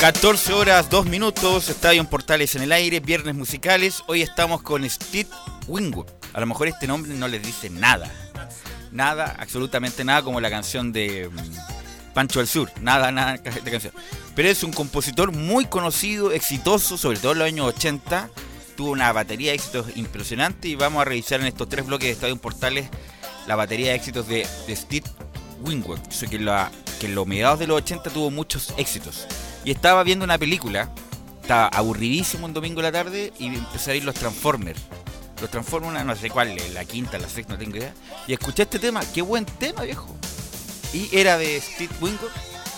[0.00, 4.02] 14 horas, 2 minutos, Estadio Portales en el aire, viernes musicales.
[4.06, 5.28] Hoy estamos con Steve
[5.68, 6.06] Wingwood.
[6.32, 8.10] A lo mejor este nombre no les dice nada.
[8.92, 12.72] Nada, absolutamente nada, como la canción de mm, Pancho del Sur.
[12.80, 13.92] Nada, nada de canción.
[14.34, 18.30] Pero es un compositor muy conocido, exitoso, sobre todo en los años 80.
[18.78, 22.12] Tuvo una batería de éxitos impresionante y vamos a revisar en estos tres bloques de
[22.12, 22.88] Estadio Portales
[23.46, 25.04] la batería de éxitos de, Steve
[25.60, 26.00] Wingwood.
[26.98, 29.26] Que en los mediados de los 80 tuvo muchos éxitos
[29.64, 30.90] y estaba viendo una película,
[31.42, 34.80] estaba aburridísimo un domingo de la tarde y empecé a ir los Transformers.
[35.40, 37.94] Los Transformers, no sé cuál, la quinta, la sexta, no tengo idea.
[38.26, 40.14] Y escuché este tema, qué buen tema, viejo.
[40.92, 42.26] Y era de Steve Wingate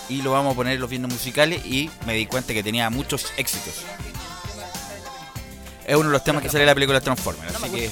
[0.09, 2.89] y lo vamos a poner en los vientos musicales y me di cuenta que tenía
[2.89, 3.73] muchos éxitos.
[5.85, 7.55] Es uno de los temas que sale en la película Transformers.
[7.55, 7.89] Así que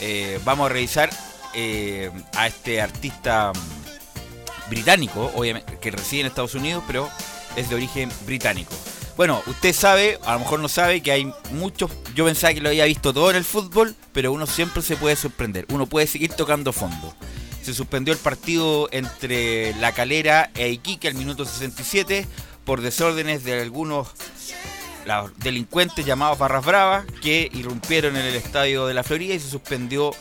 [0.00, 1.10] eh, vamos a revisar
[1.54, 7.08] eh, a este artista mm, británico, obviamente, que reside en Estados Unidos, pero
[7.56, 8.74] es de origen británico.
[9.16, 11.90] Bueno, usted sabe, a lo mejor no sabe, que hay muchos.
[12.16, 15.14] Yo pensaba que lo había visto todo en el fútbol, pero uno siempre se puede
[15.14, 15.66] sorprender.
[15.70, 17.14] Uno puede seguir tocando fondo.
[17.62, 22.26] Se suspendió el partido entre La Calera e Iquique al minuto 67
[22.64, 24.08] por desórdenes de algunos
[25.36, 30.12] delincuentes llamados Barras Bravas que irrumpieron en el estadio de la Florida y se suspendió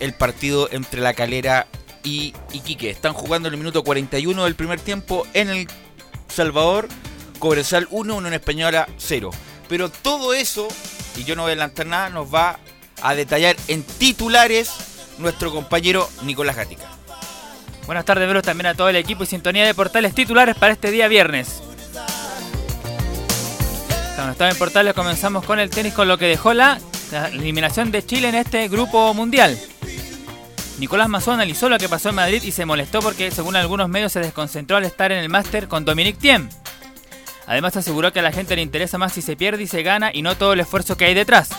[0.00, 1.66] el partido entre La Calera
[2.02, 2.90] y Iquique.
[2.90, 5.68] Están jugando en el minuto 41 del primer tiempo en el
[6.28, 6.88] Salvador,
[7.38, 9.30] Cobresal 1, Unión Española 0.
[9.68, 10.68] Pero todo eso,
[11.16, 12.58] y yo no voy a adelantar nada, nos va
[13.02, 14.70] a detallar en titulares
[15.18, 16.88] nuestro compañero Nicolás Gatica.
[17.86, 20.90] Buenas tardes, veros también a todo el equipo y sintonía de portales titulares para este
[20.90, 21.62] día viernes.
[24.14, 26.78] Cuando estaba en portales comenzamos con el tenis con lo que dejó la
[27.32, 29.58] eliminación de Chile en este grupo mundial.
[30.78, 34.12] Nicolás Mazó analizó lo que pasó en Madrid y se molestó porque, según algunos medios,
[34.12, 36.48] se desconcentró al estar en el máster con Dominic Thiem.
[37.48, 40.10] Además, aseguró que a la gente le interesa más si se pierde y se gana
[40.14, 41.50] y no todo el esfuerzo que hay detrás.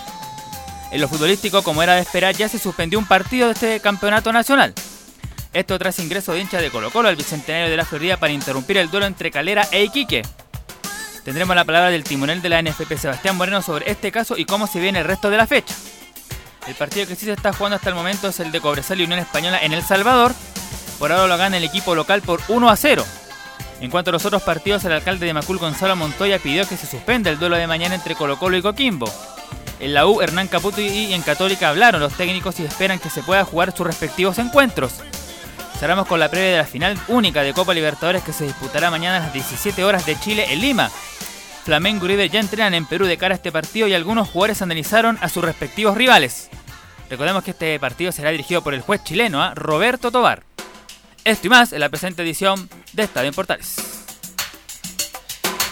[0.91, 4.31] En lo futbolístico, como era de esperar, ya se suspendió un partido de este campeonato
[4.31, 4.73] nacional.
[5.51, 8.77] Esto tras ingreso de hincha de Colo Colo al Bicentenario de la Florida para interrumpir
[8.77, 10.21] el duelo entre Calera e Iquique.
[11.25, 14.67] Tendremos la palabra del timonel de la NFP Sebastián Moreno sobre este caso y cómo
[14.67, 15.75] se viene el resto de la fecha.
[16.67, 19.03] El partido que sí se está jugando hasta el momento es el de Cobresal y
[19.03, 20.33] Unión Española en El Salvador.
[20.99, 23.05] Por ahora lo gana el equipo local por 1 a 0.
[23.81, 26.85] En cuanto a los otros partidos, el alcalde de Macul, Gonzalo Montoya, pidió que se
[26.85, 29.11] suspenda el duelo de mañana entre Colo Colo y Coquimbo.
[29.79, 33.23] En la U, Hernán Caputo y en Católica hablaron los técnicos y esperan que se
[33.23, 34.95] puedan jugar sus respectivos encuentros.
[35.79, 39.17] Cerramos con la previa de la final única de Copa Libertadores que se disputará mañana
[39.17, 40.91] a las 17 horas de Chile en Lima.
[41.63, 44.61] Flamengo y River ya entrenan en Perú de cara a este partido y algunos jugadores
[44.61, 46.49] analizaron a sus respectivos rivales.
[47.09, 49.53] Recordemos que este partido será dirigido por el juez chileno ¿ah?
[49.55, 50.43] Roberto Tobar.
[51.23, 53.75] Esto y más en la presente edición de Estadio en Portales.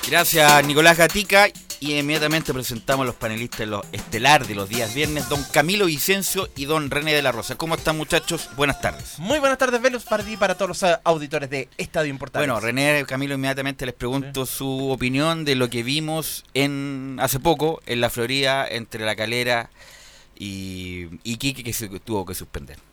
[0.07, 1.48] Gracias Nicolás Gatica.
[1.80, 6.50] Y inmediatamente presentamos a los panelistas los estelar de los días viernes, don Camilo Vicencio
[6.56, 7.56] y don René de la Rosa.
[7.56, 8.50] ¿Cómo están muchachos?
[8.56, 9.20] Buenas tardes.
[9.20, 12.48] Muy buenas tardes, Velus, para ti y para todos los auditores de Estadio Importante.
[12.48, 17.82] Bueno, René, Camilo, inmediatamente les pregunto su opinión de lo que vimos en hace poco
[17.86, 19.70] en la Florida entre la calera
[20.38, 22.87] y, y Quique que se tuvo que suspender.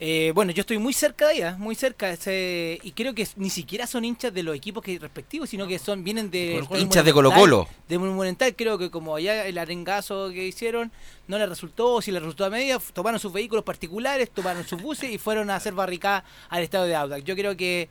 [0.00, 3.86] Eh, bueno, yo estoy muy cerca de ella, muy cerca, y creo que ni siquiera
[3.86, 7.32] son hinchas de los equipos que respectivos, sino que son vienen de hinchas de Colo
[7.32, 7.68] Colo.
[7.88, 10.92] De Monumental, creo que como allá el arengazo que hicieron
[11.26, 14.80] no le resultó, o si le resultó a media, tomaron sus vehículos particulares, tomaron sus
[14.80, 17.24] buses y fueron a hacer barricada al estado de Audax.
[17.24, 17.88] Yo creo que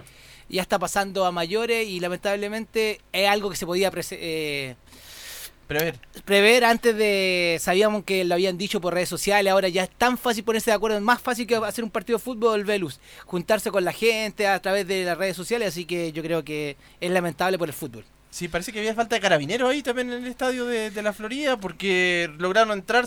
[0.48, 4.76] ya está pasando a mayores y lamentablemente es algo que se podía eh,
[5.68, 6.00] Prever.
[6.24, 7.58] Prever antes de.
[7.60, 10.76] Sabíamos que lo habían dicho por redes sociales, ahora ya es tan fácil ponerse de
[10.76, 13.02] acuerdo, es más fácil que hacer un partido de fútbol, Velus.
[13.26, 16.78] Juntarse con la gente a través de las redes sociales, así que yo creo que
[17.02, 18.06] es lamentable por el fútbol.
[18.30, 21.58] Sí, parece que había falta de carabineros ahí también en el estadio de, la Florida
[21.58, 23.06] porque lograron entrar,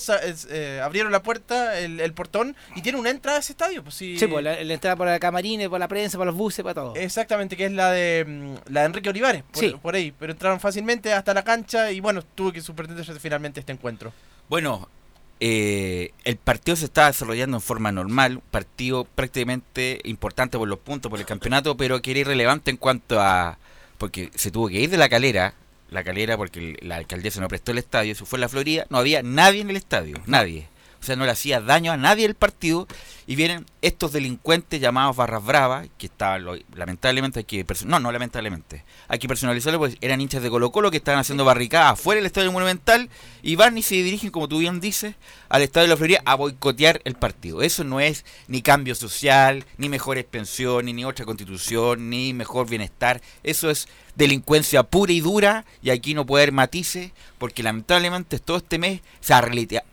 [0.50, 3.82] eh, abrieron la puerta, el, portón y tiene una entrada a ese estadio.
[3.82, 6.74] Pues, sí, pues la, entrada para la camarines, para la prensa, para los buses, para
[6.74, 6.96] todo.
[6.96, 10.12] Exactamente, que es la de mm, la de Enrique Olivares, por, por ahí.
[10.18, 14.12] Pero entraron fácilmente hasta la cancha y bueno, tuvo que suspenderse finalmente este encuentro.
[14.48, 14.88] Bueno,
[15.42, 20.78] eh, el partido se está desarrollando en forma normal, un partido prácticamente importante por los
[20.78, 23.58] puntos, por el campeonato, pero que era irrelevante en cuanto a
[24.00, 25.52] porque se tuvo que ir de la calera,
[25.90, 28.96] la calera porque la alcaldesa no prestó el estadio, se fue a la Florida, no
[28.96, 30.68] había nadie en el estadio, nadie.
[31.00, 32.86] O sea, no le hacía daño a nadie el partido
[33.26, 36.44] y vienen estos delincuentes llamados barras bravas, que estaban,
[36.74, 40.90] lamentablemente hay que, no, no lamentablemente, hay que personalizarlo porque eran hinchas de Colo Colo
[40.90, 43.08] que estaban haciendo barricadas afuera del Estadio Monumental
[43.42, 45.14] y van y se dirigen, como tú bien dices,
[45.48, 47.62] al Estadio de la Florida a boicotear el partido.
[47.62, 53.22] Eso no es ni cambio social, ni mejores pensiones, ni otra constitución, ni mejor bienestar.
[53.42, 53.88] Eso es
[54.20, 59.00] delincuencia pura y dura y aquí no puede haber matices porque lamentablemente todo este mes
[59.20, 59.40] se ha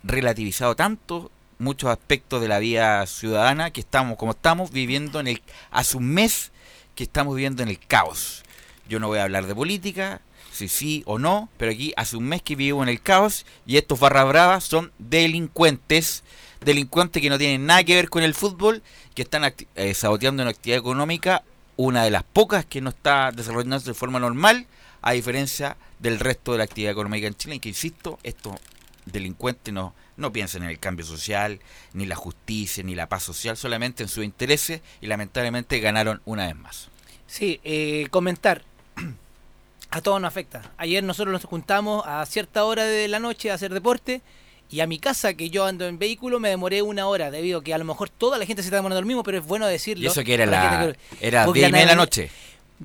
[0.03, 5.41] relativizado tanto muchos aspectos de la vida ciudadana que estamos, como estamos viviendo en el,
[5.71, 6.51] hace un mes
[6.93, 8.43] que estamos viviendo en el caos.
[8.89, 10.19] Yo no voy a hablar de política,
[10.51, 13.77] si sí o no, pero aquí hace un mes que vivo en el caos y
[13.77, 16.25] estos barra bravas son delincuentes,
[16.59, 18.83] delincuentes que no tienen nada que ver con el fútbol,
[19.15, 21.43] que están eh, saboteando una actividad económica,
[21.77, 24.67] una de las pocas que no está desarrollándose de forma normal,
[25.01, 28.55] a diferencia del resto de la actividad económica en Chile, y que insisto, estos
[29.05, 31.59] delincuentes no no piensan en el cambio social,
[31.93, 36.47] ni la justicia, ni la paz social, solamente en sus intereses y lamentablemente ganaron una
[36.47, 36.89] vez más.
[37.27, 38.63] Sí, eh, comentar.
[39.89, 40.73] A todos nos afecta.
[40.77, 44.21] Ayer nosotros nos juntamos a cierta hora de la noche a hacer deporte
[44.69, 47.63] y a mi casa, que yo ando en vehículo, me demoré una hora, debido a
[47.63, 49.65] que a lo mejor toda la gente se está demorando lo mismo, pero es bueno
[49.67, 50.03] decirlo.
[50.03, 52.29] ¿Y eso que era la, era 10 de la noche?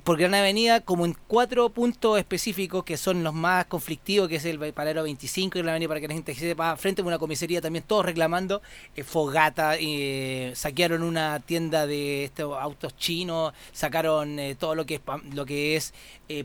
[0.05, 4.45] Por Gran Avenida como en cuatro puntos específicos que son los más conflictivos, que es
[4.47, 7.61] el Palero 25 y la Avenida para que la gente sepa, frente a una comisaría
[7.61, 8.63] también todos reclamando
[8.97, 14.95] eh, fogata, eh, saquearon una tienda de estos autos chinos, sacaron eh, todo lo que
[14.95, 15.01] es
[15.33, 15.93] lo que es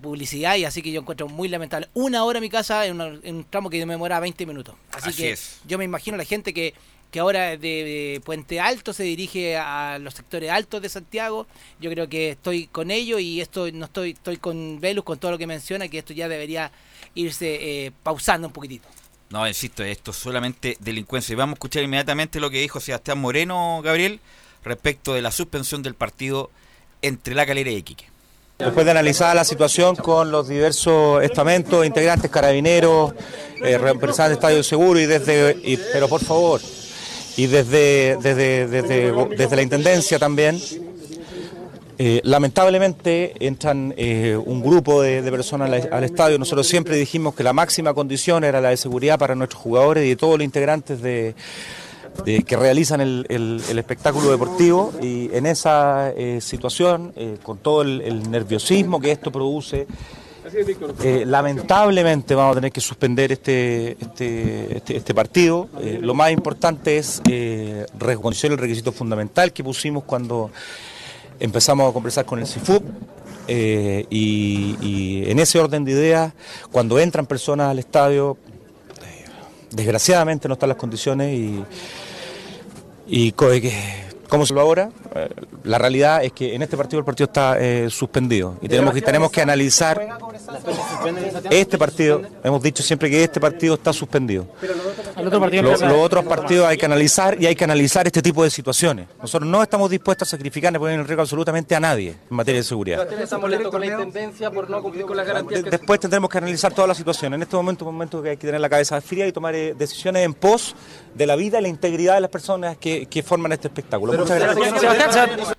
[0.02, 1.88] publicidad y así que yo encuentro muy lamentable.
[1.94, 4.76] Una hora en mi casa en, un tramo que me demora 20 minutos.
[4.92, 6.74] Así, que yo me imagino la gente que
[7.12, 11.48] que ahora de, Puente Alto se dirige a los sectores altos de Santiago.
[11.80, 15.32] Yo creo que estoy con ellos y esto no estoy estoy con Velus con todo
[15.32, 16.72] lo que menciona que esto ya debería
[17.16, 18.88] irse eh, pausando un poquitito.
[19.30, 21.34] No, insisto, esto es solamente delincuencia.
[21.34, 24.22] Y vamos a escuchar inmediatamente lo que dijo Sebastián Moreno, Gabriel,
[24.64, 26.50] respecto de la suspensión del partido
[27.02, 28.06] entre La Calera y Iquique.
[28.58, 33.14] Después de analizar la situación con los diversos estamentos, integrantes, carabineros,
[33.64, 35.78] eh, representantes de Estadio Seguro y desde...
[35.94, 36.60] pero por favor,
[37.38, 40.60] y desde, desde, desde, la Intendencia también.
[42.00, 46.38] Eh, lamentablemente entran eh, un grupo de, personas al, estadio.
[46.38, 50.10] Nosotros siempre dijimos que la máxima condición era la de seguridad para nuestros jugadores y
[50.10, 51.34] de todos los integrantes de,
[52.24, 54.94] que realizan el, espectáculo deportivo.
[55.02, 57.14] Y en esa eh, situación,
[57.44, 59.88] con todo el nerviosismo que esto produce,
[61.04, 65.68] eh, lamentablemente vamos a tener que suspender este, este, este, este partido.
[65.82, 70.52] Eh, lo más importante es eh, reconocer el requisito fundamental que pusimos cuando
[71.40, 72.84] empezamos a conversar con el CIFUP.
[73.48, 76.34] y, en ese orden de ideas,
[76.72, 78.38] cuando entran personas al estadio,
[79.72, 81.64] desgraciadamente no están las condiciones y,
[83.08, 83.32] y
[84.30, 84.90] ¿Cómo se lo ahora?
[85.16, 85.30] Eh,
[85.64, 89.02] la realidad es que en este partido el partido está eh, suspendido y tenemos que,
[89.02, 90.00] tenemos que analizar
[91.50, 92.22] este partido.
[92.44, 94.48] Hemos dicho siempre que este partido está suspendido.
[95.64, 99.08] Lo- los otros partidos hay que analizar y hay que analizar este tipo de situaciones.
[99.22, 102.60] Nosotros no estamos dispuestos a sacrificar ni poner en riesgo absolutamente a nadie en materia
[102.62, 103.08] de seguridad.
[105.72, 107.34] Después tendremos que analizar toda la situación.
[107.34, 109.56] En este momento es un momento que hay que tener la cabeza fría y tomar
[109.56, 110.76] eh, decisiones en pos
[111.16, 114.14] de la vida y la integridad de las personas que, que forman este espectáculo.
[114.18, 115.56] Muchas gracias.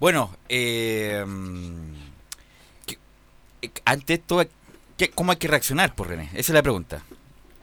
[0.00, 1.24] Bueno, eh,
[2.86, 2.98] ¿qué-
[3.62, 4.42] eh, ante esto,
[4.96, 6.24] ¿qué- ¿cómo hay que reaccionar, por René?
[6.32, 7.02] Esa es la pregunta.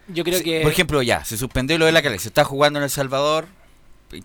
[0.08, 0.62] Yo creo que.
[0.62, 3.48] Por ejemplo, ya, se suspendió lo de la calle, se está jugando en El Salvador,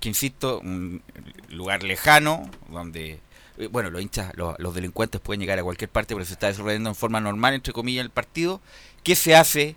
[0.01, 1.03] que insisto, un
[1.51, 3.21] lugar lejano, donde,
[3.59, 6.47] eh, bueno, los hinchas, los, los delincuentes pueden llegar a cualquier parte, pero se está
[6.47, 8.61] desarrollando en forma normal, entre comillas, el partido.
[9.03, 9.77] ¿Qué se hace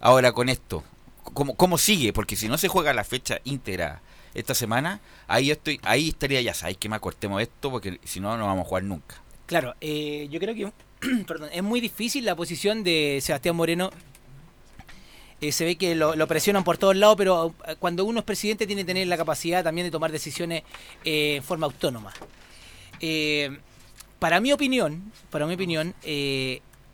[0.00, 0.84] ahora con esto?
[1.24, 2.12] ¿Cómo, cómo sigue?
[2.12, 4.00] Porque si no se juega la fecha íntegra
[4.34, 8.36] esta semana, ahí estoy, ahí estaría ya, sabéis que me acortemos esto, porque si no,
[8.36, 9.22] no vamos a jugar nunca.
[9.46, 10.72] Claro, eh, yo creo que
[11.26, 13.90] perdón, es muy difícil la posición de Sebastián Moreno.
[15.40, 18.66] Eh, se ve que lo, presionan por todos lados, pero eh, cuando uno es presidente
[18.66, 20.62] tiene que tener la capacidad también de tomar decisiones
[21.04, 22.12] eh, en forma autónoma.
[24.18, 25.94] Para mi opinión, para mi opinión,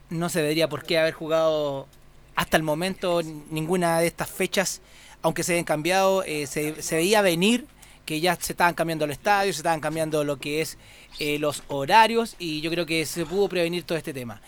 [0.09, 1.87] no se debería por qué haber jugado
[2.35, 4.81] hasta el momento ninguna de estas fechas,
[5.23, 7.67] aunque se hayan cambiado, eh, se, veía venir
[8.07, 10.79] que ya se estaban cambiando los estadios, se estaban cambiando lo que es
[11.19, 14.41] eh, los horarios y yo creo que se pudo prevenir todo este tema.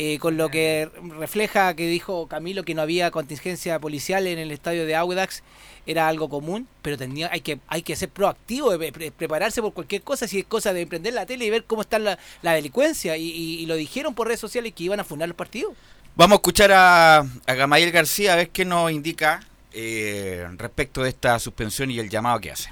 [0.00, 4.52] Eh, con lo que refleja que dijo Camilo que no había contingencia policial en el
[4.52, 5.42] estadio de Audax
[5.86, 8.70] era algo común, pero tenía, hay que hay que ser proactivo,
[9.16, 11.98] prepararse por cualquier cosa, si es cosa de prender la tele y ver cómo está
[11.98, 15.72] la, la delincuencia y lo dijeron por redes sociales que iban a fundar los partidos.
[16.18, 21.10] Vamos a escuchar a, a Gamayel García a ver qué nos indica eh, respecto de
[21.10, 22.70] esta suspensión y el llamado que hace.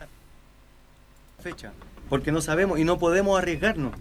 [1.43, 1.73] fecha,
[2.09, 3.93] porque no sabemos y no podemos arriesgarnos.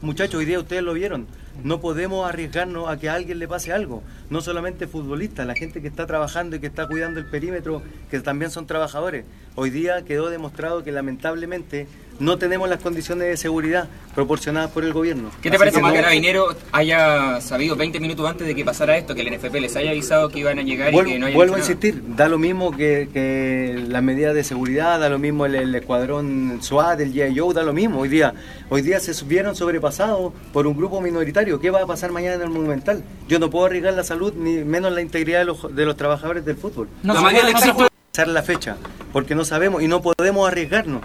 [0.00, 1.26] Muchachos, hoy día ustedes lo vieron,
[1.62, 5.80] no podemos arriesgarnos a que a alguien le pase algo, no solamente futbolistas, la gente
[5.80, 9.24] que está trabajando y que está cuidando el perímetro, que también son trabajadores.
[9.56, 11.86] Hoy día quedó demostrado que lamentablemente
[12.18, 15.30] no tenemos las condiciones de seguridad proporcionadas por el gobierno.
[15.42, 18.64] ¿Qué te Así parece que que no- Carabinero haya sabido 20 minutos antes de que
[18.64, 21.18] pasara esto, que el NFP les haya avisado que iban a llegar Vuelvo, y que
[21.20, 25.08] no hayan vuelvo a insistir, da lo mismo que, que las medidas de seguridad, da
[25.08, 28.00] lo mismo el, el escuadrón SWAT, el GI Joe, da lo mismo.
[28.00, 28.32] Hoy día,
[28.70, 31.60] hoy día se vieron sobrepasados por un grupo minoritario.
[31.60, 33.02] ¿Qué va a pasar mañana en el Monumental?
[33.28, 36.44] Yo no puedo arriesgar la salud ni menos la integridad de los, de los trabajadores
[36.44, 36.88] del fútbol.
[37.02, 37.14] La
[38.22, 38.76] la fecha,
[39.12, 41.02] porque no sabemos y no podemos arriesgarnos.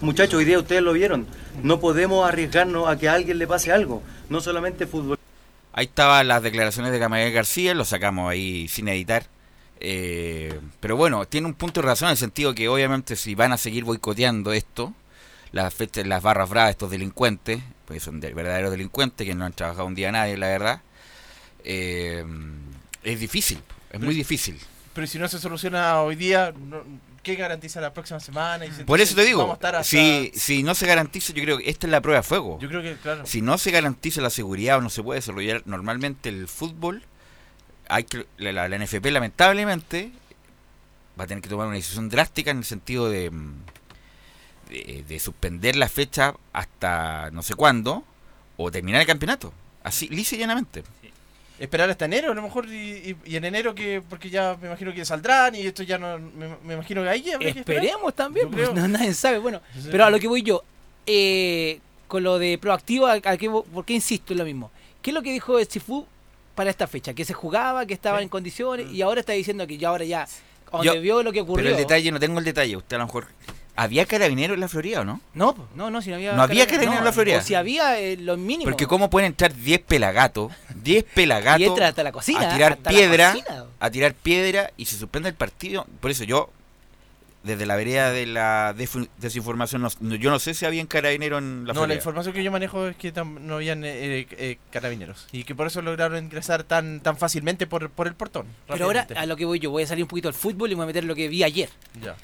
[0.00, 1.26] Muchachos, hoy día ustedes lo vieron,
[1.62, 5.18] no podemos arriesgarnos a que a alguien le pase algo, no solamente fútbol.
[5.72, 9.24] Ahí estaban las declaraciones de Gamayel García, lo sacamos ahí sin editar.
[9.80, 13.52] Eh, pero bueno, tiene un punto de razón en el sentido que obviamente si van
[13.52, 14.92] a seguir boicoteando esto,
[15.50, 19.52] las fechas, las barras bravas, estos delincuentes, pues son de- verdaderos delincuentes que no han
[19.52, 20.80] trabajado un día nadie, la verdad,
[21.64, 22.24] eh,
[23.02, 23.58] es difícil,
[23.90, 24.58] es muy difícil.
[24.94, 26.82] Pero si no se soluciona hoy día, no-
[27.22, 28.66] ¿qué garantiza la próxima semana?
[28.66, 31.32] Y si- Por eso te vamos digo, a estar hasta- si, si no se garantiza,
[31.32, 32.58] yo creo que esta es la prueba de fuego.
[32.60, 33.24] Yo creo que, claro.
[33.26, 37.02] Si no se garantiza la seguridad o no se puede desarrollar normalmente el fútbol,
[37.88, 40.12] hay que, la, la- la NFP lamentablemente
[41.18, 43.54] va a tener que tomar una decisión drástica en el sentido de, mm,
[44.70, 48.04] de, de suspender la fecha hasta no sé cuándo
[48.56, 49.52] o terminar el campeonato.
[49.84, 50.84] Así, lisa y llanamente.
[51.62, 54.66] Esperar hasta enero, a lo mejor, y, y- y en enero que, porque ya me
[54.66, 57.50] imagino que saldrán y esto ya no, me, me imagino que ahí ya que.
[57.50, 58.74] Esperemos también, pues, creo.
[58.74, 59.38] no, nadie sabe.
[59.38, 59.88] Bueno, Sí.
[59.90, 60.64] pero a lo que voy yo,
[61.06, 61.78] eh,
[62.08, 64.70] con lo de proactivo, ¿a, a qué, vo- ¿por qué insisto en lo mismo?
[65.00, 66.04] ¿Qué es lo que dijo el Sifu
[66.56, 67.14] para esta fecha?
[67.14, 68.24] Que se jugaba, que estaba Sí.
[68.24, 70.26] en condiciones y ahora está diciendo que ya ahora ya,
[70.82, 71.64] Yo- vio lo que ocurrió.
[71.66, 72.76] Pero el detalle, no tengo el detalle.
[72.76, 73.26] Usted a lo mejor...
[73.74, 75.20] ¿Había carabineros en la Florida o no?
[75.32, 76.34] No, no, no, si no había.
[76.34, 77.38] No había carabineros en la Florida.
[77.38, 78.70] O si había eh, lo mínimo.
[78.70, 80.52] Porque cómo pueden entrar 10 pelagatos,
[80.82, 82.50] 10 pelagatos Y entra hasta la cocina.
[82.50, 83.34] a tirar piedra,
[83.80, 85.86] a tirar piedra y se suspende el partido.
[86.00, 86.50] Por eso yo,
[87.44, 88.74] desde la vereda de la
[89.18, 91.94] desinformación, no- yo no sé si había carabinero en la no, la Florida.
[91.96, 93.10] información que yo manejo es que
[93.40, 97.88] no habían eh, eh, carabineros y que por eso lograron ingresar tan tan fácilmente por,
[97.88, 98.46] por el portón.
[98.68, 100.74] Pero ahora, a lo que voy yo, voy a salir un poquito al fútbol y
[100.74, 101.70] me voy a meter lo que vi ayer.
[102.02, 102.14] Ya.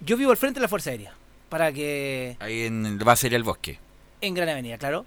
[0.00, 1.14] Yo vivo al frente de la Fuerza Aérea.
[1.48, 2.36] Para que.
[2.40, 3.78] Ahí en va a ser el bosque.
[4.20, 5.06] En Gran Avenida, claro.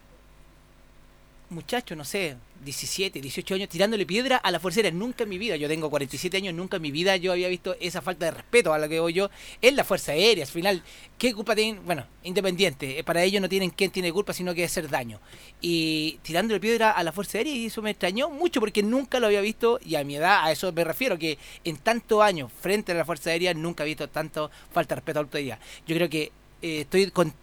[1.49, 4.91] Muchachos, no sé, 17, 18 años, tirándole piedra a la fuerza aérea.
[4.91, 7.75] Nunca en mi vida, yo tengo 47 años, nunca en mi vida yo había visto
[7.79, 9.29] esa falta de respeto a la que voy yo
[9.61, 10.43] en la fuerza aérea.
[10.43, 10.83] Al final,
[11.17, 11.85] ¿qué culpa tienen?
[11.85, 15.19] Bueno, independiente, eh, para ellos no tienen quién tiene culpa, sino que hacer daño.
[15.61, 19.27] Y tirándole piedra a la fuerza aérea, y eso me extrañó mucho porque nunca lo
[19.27, 22.91] había visto, y a mi edad, a eso me refiero, que en tantos años frente
[22.91, 25.59] a la fuerza aérea nunca he visto tanto falta de respeto a la autoridad.
[25.87, 27.33] Yo creo que eh, estoy con.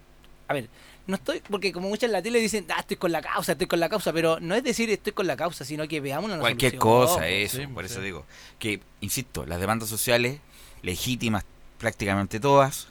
[0.47, 0.69] A ver,
[1.07, 3.67] no estoy, porque como muchas en la tele dicen, ah, estoy con la causa, estoy
[3.67, 6.39] con la causa, pero no es decir estoy con la causa, sino que veamos una
[6.39, 7.07] Cualquier solución.
[7.07, 8.25] cosa, eso, sí, por eso digo.
[8.59, 10.39] Que, insisto, las demandas sociales,
[10.81, 11.45] legítimas
[11.79, 12.87] prácticamente todas,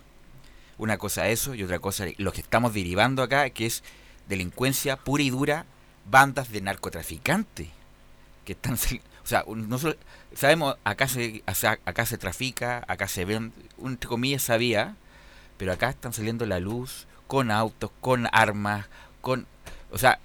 [0.78, 3.82] una cosa eso y otra cosa lo que estamos derivando acá, que es
[4.28, 5.66] delincuencia pura y dura,
[6.10, 7.68] bandas de narcotraficantes,
[8.44, 8.76] que están...
[9.26, 9.96] O sea, un- no solo-
[10.36, 14.94] sabemos, acá se, acá se trafica, acá se ven, un- entre comillas sabía,
[15.58, 18.86] pero acá están saliendo la luz con autos, con armas,
[19.20, 19.46] con...
[19.90, 20.18] O sea,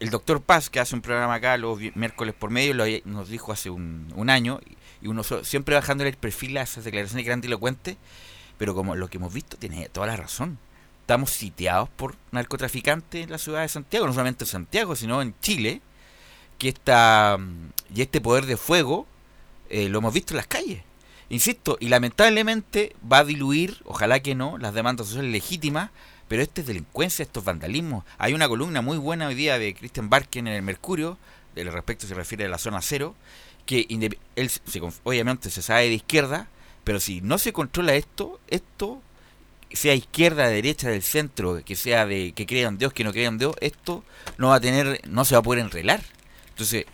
[0.00, 3.52] el doctor Paz, que hace un programa acá los miércoles por medio, lo nos dijo
[3.52, 4.60] hace un, un año,
[5.00, 7.96] y uno siempre bajándole el perfil a esas declaraciones grandilocuentes,
[8.58, 10.58] pero como lo que hemos visto tiene toda la razón.
[11.00, 15.34] Estamos sitiados por narcotraficantes en la ciudad de Santiago, no solamente en Santiago, sino en
[15.40, 15.82] Chile,
[16.58, 17.38] que esta,
[17.92, 19.06] y este poder de fuego
[19.68, 20.82] eh, lo hemos visto en las calles.
[21.28, 25.90] Insisto, y lamentablemente va a diluir, ojalá que no, las demandas sociales legítimas,
[26.32, 28.06] pero esto es delincuencia, esto es vandalismo.
[28.16, 31.18] Hay una columna muy buena hoy día de Christian Barken en el Mercurio,
[31.54, 33.14] del respecto se refiere a la zona cero,
[33.66, 33.86] que
[34.34, 36.48] él se obviamente se sabe de izquierda,
[36.84, 39.02] pero si no se controla esto, esto,
[39.72, 43.54] sea izquierda, derecha, del centro, que sea de que crean Dios, que no crean Dios,
[43.60, 44.02] esto
[44.38, 46.00] no va a tener, no se va a poder enrelar.
[46.48, 46.86] Entonces,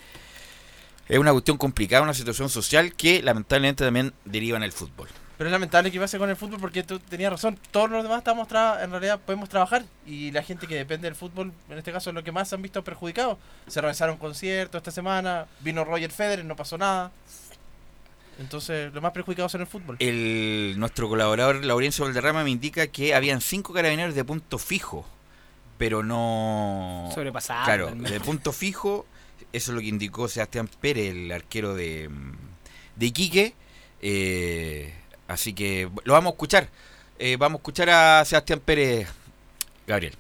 [1.09, 5.07] es una cuestión complicada, una situación social que lamentablemente también deriva en el fútbol.
[5.39, 7.57] Pero es lamentable que pase con el fútbol porque tú tenías razón.
[7.71, 11.15] Todos los demás estamos tra- en realidad podemos trabajar y la gente que depende del
[11.15, 13.39] fútbol, en este caso, es lo que más se han visto perjudicados.
[13.69, 17.13] Se realizaron conciertos esta semana, vino Roger Federer, no pasó nada.
[18.41, 19.97] Entonces, los más perjudicados son el fútbol.
[19.99, 25.05] El, nuestro colaborador Laurencio Valderrama me indica que habían cinco carabineros de punto fijo,
[25.77, 27.11] pero no...
[27.15, 27.65] Sobrepasado.
[27.65, 28.13] Claro, realmente.
[28.13, 29.07] de punto fijo,
[29.53, 32.33] eso es lo que indicó Sebastián Pérez, el arquero de, mm,
[32.97, 33.55] de Iquique.
[34.03, 34.95] eh,
[35.29, 36.69] así que lo vamos a escuchar.
[37.19, 39.09] Eh, vamos a escuchar a Sebastián Pérez,
[39.87, 40.15] Gabriel.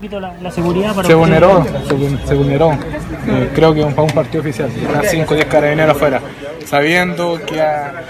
[0.00, 2.72] la, la seguridad para se vulneró, se, se vulneró.
[2.72, 6.20] Eh, creo que para un partido oficial, dejar 5 o 10 carabineros afuera,
[6.66, 8.04] sabiendo que a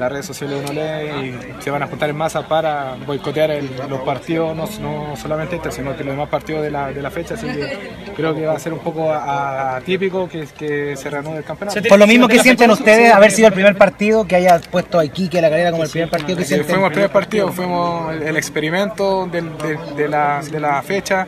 [0.00, 3.70] las redes sociales uno lee y se van a juntar en masa para boicotear el-
[3.88, 7.10] los partidos, no, no solamente este, sino que los demás partidos de la, de la
[7.10, 7.78] fecha, así que
[8.16, 11.80] creo que va a ser un poco atípico que, que se reanude el campeonato.
[11.88, 15.04] Por lo mismo que sienten ustedes haber sido el primer partido que haya puesto a
[15.04, 16.70] Iquique a la carrera como el primer partido que Sí, sienten.
[16.70, 21.26] fuimos el primer partido, fuimos el, el experimento del- de, de la, de la fecha.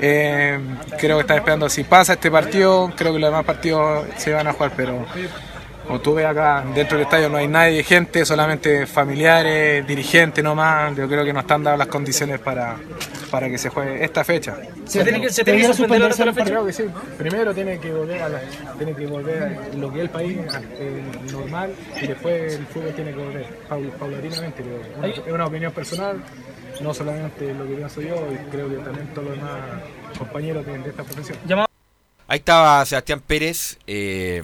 [0.00, 0.58] Eh,
[0.98, 4.46] creo que están esperando si pasa este partido, creo que los demás partidos se van
[4.48, 5.04] a jugar, pero
[5.86, 10.94] como tú ves acá dentro del estadio no hay nadie, gente, solamente familiares, dirigentes nomás.
[10.96, 12.76] Yo creo que no están dadas las condiciones para,
[13.30, 14.56] para que se juegue esta fecha.
[14.84, 16.44] ¿Se tiene que, se tiene que suspender la fecha?
[16.44, 16.84] Creo que sí.
[17.18, 18.40] Primero tiene que volver a la-
[18.78, 20.38] tiene que volver a lo que es el país
[20.78, 24.62] eh, normal y después el fútbol tiene que volver paul- paulatinamente.
[24.62, 24.80] creo.
[24.98, 26.22] Una- Es una opinión personal,
[26.80, 29.60] no solamente lo que pienso yo, y creo que también todos los demás
[30.18, 31.38] compañeros de, de esta profesión.
[32.28, 34.40] Ahí estaba Sebastián Pérez eh,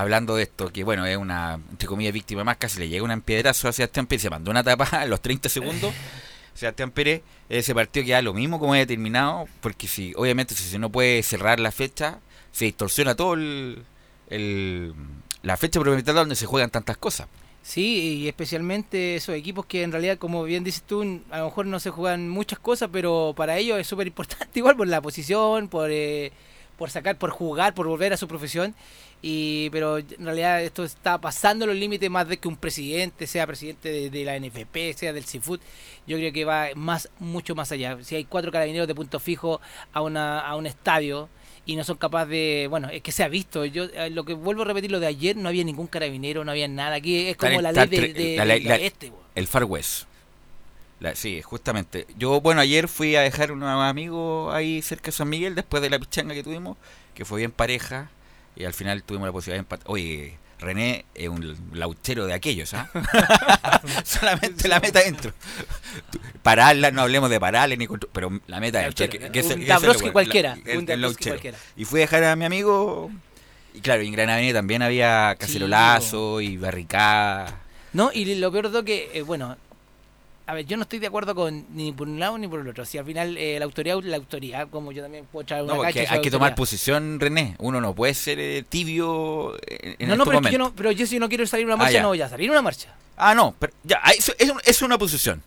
[0.00, 3.10] hablando de esto, que bueno, es una, entre comillas, víctima más, casi le llega un
[3.10, 5.94] empiedrazo a Sebastián Pérez, se mandó una tapa a los 30 segundos.
[6.54, 10.78] Sebastián Pérez, ese partido queda lo mismo como haya terminado, porque si, obviamente, si se
[10.78, 12.18] no puede cerrar la fecha,
[12.52, 13.84] se distorsiona todo el,
[14.28, 14.92] el-
[15.42, 17.28] la fecha prometida donde se juegan tantas cosas.
[17.62, 21.66] Sí, y especialmente esos equipos que en realidad, como bien dices tú, a lo mejor
[21.66, 25.68] no se juegan muchas cosas, pero para ellos es súper importante igual por la posición,
[25.68, 26.32] por, eh,
[26.76, 28.74] por sacar, por jugar, por volver a su profesión.
[29.22, 33.46] Y, pero en realidad esto está pasando los límites más de que un presidente, sea
[33.46, 35.60] presidente de, de la NFP, sea del CIFUT.
[36.06, 37.98] Yo creo que va más, mucho más allá.
[38.02, 39.60] Si hay cuatro carabineros de punto fijo
[39.92, 41.28] a, una, a un estadio
[41.66, 43.64] y no son capaces de, bueno, es que se ha visto.
[43.66, 46.50] Yo eh, lo que vuelvo a repetir lo de ayer, no había ningún carabinero, no
[46.50, 46.96] había nada.
[46.96, 49.22] Aquí es como la ley de, la bo.
[49.34, 50.04] El Far West.
[50.98, 52.06] La- sí, justamente.
[52.16, 55.90] Yo, bueno, ayer fui a dejar unos amigos ahí cerca de San Miguel después de
[55.90, 56.76] la pichanga que tuvimos,
[57.14, 58.10] que fue bien pareja,
[58.60, 59.86] y al final tuvimos la posibilidad de empatar.
[59.90, 62.90] Oye, René es un lauchero de aquellos, ¿ah?
[64.04, 65.32] Solamente la meta adentro.
[66.42, 68.82] Pararla, no hablemos de pararle, ni contra- pero la meta.
[68.82, 71.56] Lauchero, que- que un Dabrowski es cualquiera, el- un el cualquiera.
[71.76, 73.10] Y fui a dejar a mi amigo,
[73.74, 77.60] y claro, en Gran Avenida también había cacerolazo y barricada.
[77.92, 79.56] No, y lo peor todo que, eh, bueno,
[80.50, 82.68] a ver, yo no estoy de acuerdo con ni por un lado ni por el
[82.68, 82.84] otro.
[82.84, 85.82] Si al final eh, la autoridad, la autoridad, como yo también puedo echar una No,
[85.82, 87.54] cacha, hay que tomar posición, René.
[87.58, 90.74] Uno no puede ser eh, tibio en, en No, no, pero, es que yo no,
[90.74, 92.52] pero yo si no quiero salir a una Ah, marcha, no voy a salir a
[92.52, 92.94] una marcha.
[93.16, 95.42] Ah, no, pero ya, ah, eso, eso es una posición.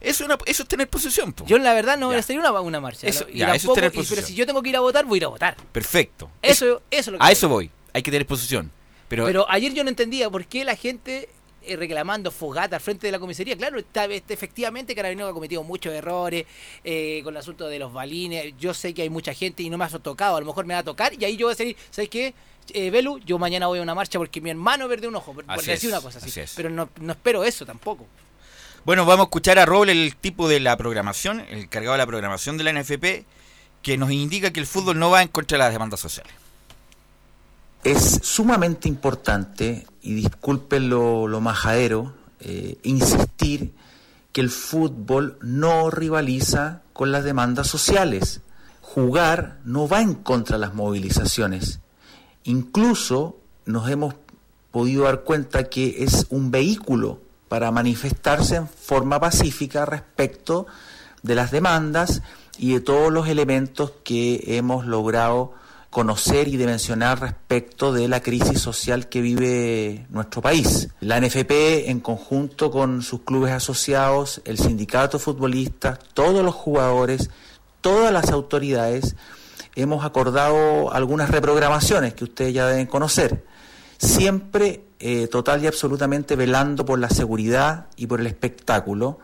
[0.00, 1.44] Eso, es una, eso es tener posición, po.
[1.46, 3.06] Yo la verdad no voy a salir a una, una marcha.
[3.06, 5.16] Eso- eso es tampoco- tener y- pero si yo tengo que ir a votar, voy
[5.16, 5.56] a ir a votar.
[5.72, 6.30] Perfecto.
[6.40, 7.70] Eso, eso es lo que a eso voy.
[7.92, 8.70] Hay que tener posición.
[9.08, 11.28] Pero, Pero ayer yo no entendía por qué la gente eh,
[11.76, 13.56] reclamando fogata al frente de la comisaría.
[13.56, 16.46] Claro, está, este, efectivamente Carabinero ha cometido muchos errores
[16.84, 18.54] eh, con el asunto de los balines.
[18.58, 20.36] Yo sé que hay mucha gente y no me ha tocado.
[20.36, 22.34] A lo mejor me va a tocar y ahí yo voy a salir, ¿sabes qué?
[22.72, 25.44] Eh, Belu, yo mañana voy a una marcha porque mi hermano perdió un ojo, por,
[25.44, 26.28] decir una cosa así.
[26.28, 26.52] así es.
[26.54, 28.06] Pero no, no espero eso tampoco.
[28.84, 32.06] Bueno, vamos a escuchar a Roble, el tipo de la programación, el cargado de la
[32.06, 33.26] programación de la NFP,
[33.82, 36.32] que nos indica que el fútbol no va en contra de las demandas sociales.
[37.82, 43.72] Es sumamente importante, y disculpen lo, majadero, eh, insistir
[44.32, 48.42] que el fútbol no rivaliza con las demandas sociales.
[48.82, 51.80] Jugar no va en contra de las movilizaciones.
[52.44, 54.14] Incluso nos hemos
[54.70, 60.66] podido dar cuenta que es un vehículo para manifestarse en forma pacífica respecto
[61.22, 62.22] de las demandas
[62.58, 65.54] y de todos los elementos que hemos logrado
[65.90, 70.88] conocer y dimensionar respecto de la crisis social que vive nuestro país.
[71.00, 77.28] La NFP, en conjunto con sus clubes asociados, el sindicato de futbolistas, todos los jugadores,
[77.80, 79.16] todas las autoridades,
[79.74, 83.44] hemos acordado algunas reprogramaciones que ustedes ya deben conocer,
[83.98, 89.18] siempre eh, total y absolutamente velando por la seguridad y por el espectáculo.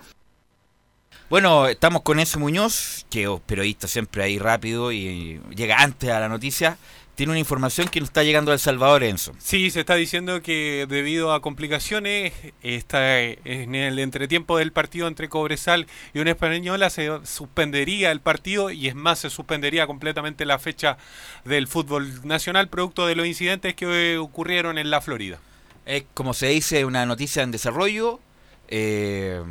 [1.28, 6.20] Bueno, estamos con Enzo Muñoz, que es periodista siempre ahí rápido y llega antes a
[6.20, 6.78] la noticia.
[7.16, 9.32] Tiene una información que nos está llegando a El Salvador, Enzo.
[9.38, 15.28] Sí, se está diciendo que debido a complicaciones, está en el entretiempo del partido entre
[15.28, 20.60] Cobresal y una española se suspendería el partido y es más, se suspendería completamente la
[20.60, 20.96] fecha
[21.44, 25.40] del fútbol nacional producto de los incidentes que ocurrieron en la Florida.
[25.86, 28.20] Es como se dice, una noticia en desarrollo.
[28.68, 29.42] eh,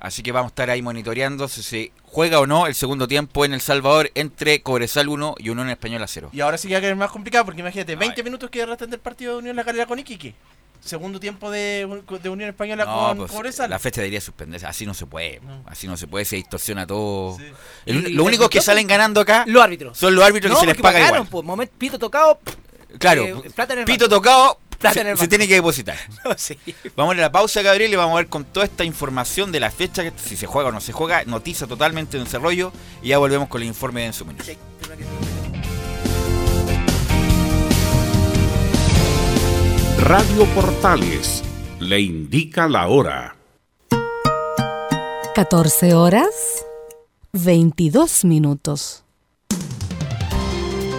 [0.00, 3.44] así que vamos a estar ahí monitoreando si se juega o no el segundo tiempo
[3.44, 6.30] en El Salvador entre Cobresal 1 y Unión Española 0.
[6.32, 8.90] Y ahora sí que va a quedar más complicado porque imagínate, 20 minutos que restan
[8.90, 10.34] del partido de Unión La Calera con Iquique.
[10.80, 13.68] Segundo tiempo de, de Unión Española No, con pues, Cobresal.
[13.68, 14.64] la fecha debería suspenderse.
[14.64, 15.40] Así no se puede.
[15.66, 17.36] Así no se puede, se distorsiona todo.
[17.84, 19.98] Y- El- y lo único que salen ganando acá Los árbitros.
[19.98, 21.28] son los árbitros No, que se les paga pagaron, igual.
[21.30, 22.38] pues, momento, pito tocado.
[22.98, 25.28] Claro, eh, pito tocado, Plata se, en el se banco.
[25.30, 25.96] tiene que depositar.
[26.36, 26.56] Sí.
[26.96, 29.50] Vamos a ir a la pausa, Gabriel, y vamos a ver con toda esta información
[29.50, 32.72] de la fecha, que si se juega o no se juega, noticia totalmente en desarrollo,
[33.02, 34.46] y ya volvemos con el informe de Enzo Muñoz.
[39.98, 41.42] Radio Portales
[41.80, 43.36] le indica la hora.
[45.34, 46.64] 14 horas
[47.32, 49.04] 22 minutos.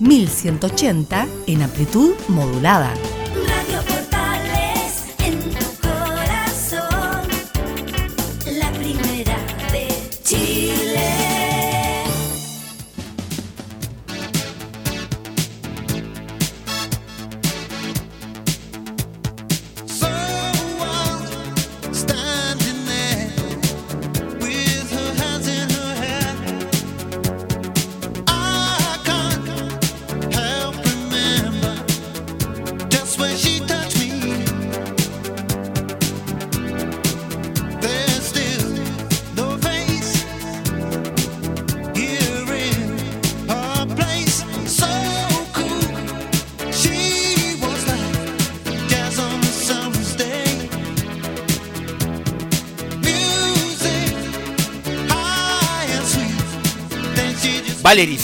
[0.00, 3.19] ...1180 en amplitud modulada.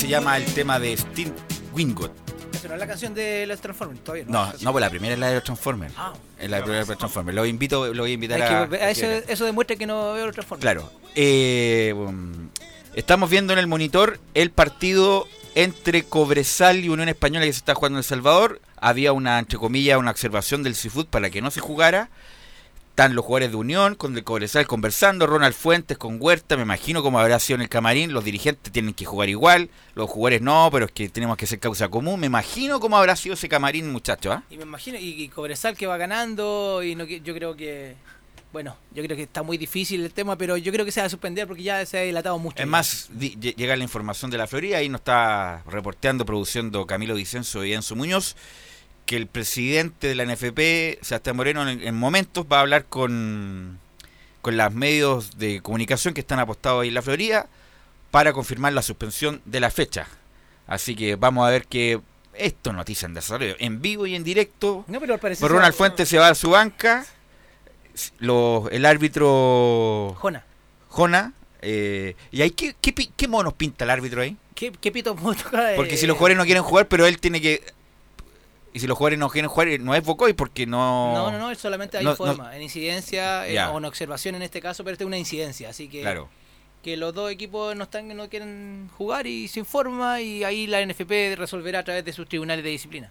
[0.07, 1.33] Se llama el tema de Steve
[1.73, 2.13] Wingot.
[2.55, 4.47] Esa no es la canción de los Transformers, todavía no.
[4.47, 5.95] No, no, pues la primera es la de los Transformers.
[5.97, 6.13] Ah.
[6.39, 7.35] es la primera de los Transformers.
[7.35, 8.69] Lo invito, lo voy a invitar a.
[8.69, 10.63] que a eso, eso demuestra que no veo los Transformers.
[10.63, 10.93] Claro.
[11.17, 12.51] Eh, um,
[12.95, 17.75] estamos viendo en el monitor el partido entre Cobresal y Unión Española que se está
[17.75, 18.61] jugando en El Salvador.
[18.77, 22.11] Había una, entre comillas, una observación del Seafood para que no se jugara.
[22.97, 27.03] Están los jugadores de Unión con el Cobresal conversando, Ronald Fuentes con Huerta, me imagino
[27.03, 30.71] cómo habrá sido en el camarín, los dirigentes tienen que jugar igual, los jugadores no,
[30.73, 33.93] pero es que tenemos que hacer causa común, me imagino cómo habrá sido ese camarín,
[33.93, 34.45] muchachos, ¿ah?
[34.49, 37.97] Y me imagino, y, y Cobresal que va ganando, y no, yo creo que,
[38.51, 41.07] bueno, yo creo que está muy difícil el tema, pero yo creo que se va
[41.07, 42.63] a suspender porque ya se ha dilatado mucho.
[42.63, 47.63] Es más, llega la información de la Florida, ahí nos está reporteando, produciendo Camilo Vicenzo
[47.63, 48.37] y Enzo Muñoz,
[49.07, 53.79] que el presidente de la NFP, Sebastián Moreno, en, en momentos va a hablar con,
[54.43, 57.47] con los medios de comunicación que están apostados ahí en la Florida
[58.11, 60.07] para confirmar la suspensión de la fecha.
[60.67, 62.01] Así que vamos a ver que
[62.35, 64.85] esto es noticia en desarrollo, en vivo y en directo.
[64.89, 67.07] No, pero al parecer Por Ronald Fuentes se va a su banca.
[68.19, 70.45] Los- el árbitro Jona.
[70.89, 71.33] Jona.
[71.63, 74.37] eh, ¿Y ahí qué, qué, qué monos pinta el árbitro ahí?
[74.55, 75.77] ¿Qué, qué pito tocar?
[75.77, 77.63] Porque si los jugadores no quieren jugar, pero él tiene que.
[78.77, 81.15] Y si los jugadores no quieren jugar, no es Bocoy porque no.
[81.15, 84.43] No, no, no, solamente hay no- no- forma, en incidencia, eh, o en observación en
[84.43, 86.29] este caso, pero esta es una incidencia, así que Claro.
[86.83, 90.83] que los dos equipos no están no quieren jugar y se informa y ahí la
[90.83, 93.11] NFP resolverá a través de sus tribunales de disciplina.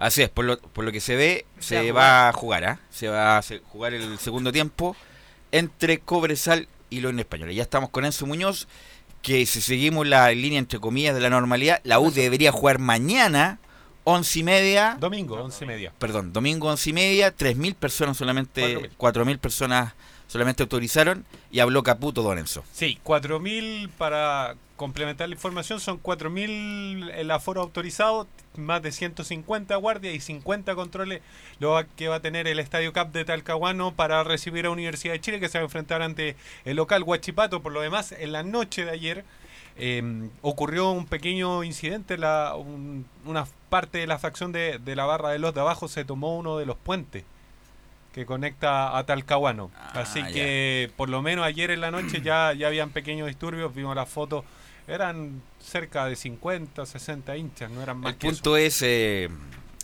[0.00, 2.80] Así es, por lo, por lo que se ve, Se se, va a jugar, ¿ah?
[2.90, 4.96] Se va a jugar el segundo tiempo
[5.52, 7.52] entre Cobresal y León Española.
[7.52, 8.66] Ya estamos con Enzo Muñoz,
[9.22, 13.60] que si seguimos la línea entre comillas de la normalidad, la U debería jugar mañana,
[14.04, 14.96] once y media.
[14.98, 15.92] Domingo, once y media.
[15.98, 19.94] Perdón, domingo once y media, tres mil personas solamente, cuatro mil personas
[20.26, 22.64] solamente autorizaron y habló Caputo Don Enzo.
[22.72, 30.14] Sí, 4.000 para complementar la información, son 4.000 el aforo autorizado, más de 150 guardias
[30.14, 31.20] y 50 controles
[31.58, 35.20] lo que va a tener el Estadio Cap de Talcahuano para recibir a Universidad de
[35.20, 36.34] Chile que se va a enfrentar ante
[36.64, 37.60] el local Huachipato.
[37.62, 39.24] Por lo demás, en la noche de ayer
[39.76, 40.02] eh,
[40.40, 45.30] ocurrió un pequeño incidente, la, un- una parte de la facción de, de la barra
[45.30, 47.24] de los de abajo se tomó uno de los puentes
[48.12, 49.70] que conecta a Talcahuano.
[49.94, 50.30] Así ya.
[50.30, 54.10] que por lo menos ayer en la noche ya, ya habían pequeños disturbios, vimos las
[54.10, 54.44] fotos,
[54.86, 59.30] eran cerca de 50, 60 hinchas, no eran más El que punto es, eh,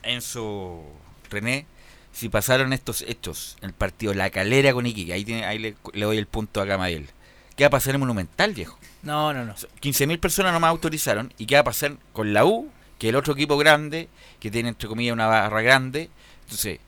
[0.03, 0.83] Enzo
[1.31, 1.64] René,
[2.12, 6.05] si pasaron estos hechos, el partido La Calera con Iquique, ahí, tiene, ahí le, le
[6.05, 7.09] doy el punto a Gamadiel.
[7.57, 8.79] ¿Qué va a pasar en Monumental, viejo?
[9.03, 9.55] No, no, no.
[9.55, 11.33] 15.000 personas nomás autorizaron.
[11.38, 12.70] ¿Y qué va a pasar con la U?
[12.99, 14.09] Que el otro equipo grande,
[14.41, 16.11] que tiene entre comillas una barra grande.
[16.45, 16.81] Entonces,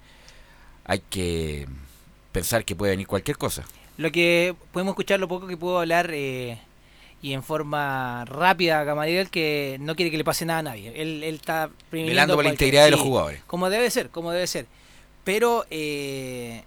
[0.85, 1.66] hay que
[2.33, 3.64] pensar que puede venir cualquier cosa.
[3.96, 6.59] Lo que podemos escuchar lo poco que puedo hablar eh,
[7.23, 10.88] y en forma rápida Gamaliel que no quiere que le pase nada a nadie.
[11.01, 13.42] Él, él está Velando por la integridad de los jugadores.
[13.46, 14.66] Como debe ser, como debe ser.
[15.23, 16.62] Pero eh,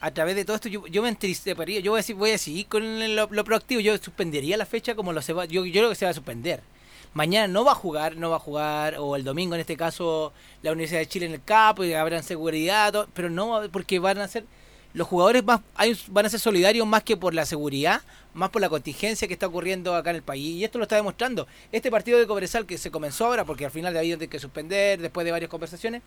[0.00, 2.38] a través de todo esto yo, yo me entristecería, yo voy a, decir- voy a
[2.38, 5.72] seguir con lo, lo proactivo, yo suspendería la fecha como lo se va, yo, yo
[5.72, 6.62] creo que se va a suspender.
[7.14, 10.32] Mañana no va a jugar, no va a jugar, o el domingo en este caso
[10.62, 14.18] la Universidad de Chile en el campo y habrán seguridad, todo, pero no, porque van
[14.18, 14.44] a ser
[14.92, 18.00] los jugadores más hay- van a ser solidarios más que por la seguridad,
[18.32, 20.56] más por la contingencia que está ocurriendo acá en el país.
[20.56, 21.46] Y esto lo está demostrando.
[21.70, 25.00] Este partido de Cobresal que se comenzó ahora, porque al final de había que suspender
[25.00, 26.02] después de varias conversaciones,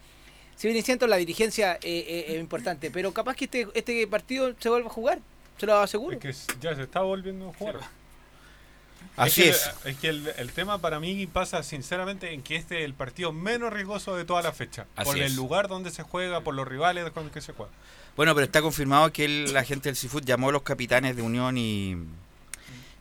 [0.55, 4.05] si bien es cierto, la dirigencia eh, eh, es importante, pero capaz que este, este
[4.07, 5.19] partido se vuelva a jugar,
[5.57, 6.17] se lo aseguro.
[6.21, 7.79] Es que ya se está volviendo a jugar.
[9.17, 9.71] Así que- es.
[9.85, 13.31] Es que el, el tema para mí pasa sinceramente en que este es el partido
[13.33, 14.85] menos riesgoso de toda la fecha.
[14.95, 15.25] Así por es.
[15.31, 17.71] el lugar donde se juega, por los rivales con los que se juega.
[18.15, 21.21] Bueno, pero está confirmado que el- la gente del Seafood llamó a los capitanes de
[21.21, 21.95] Unión y,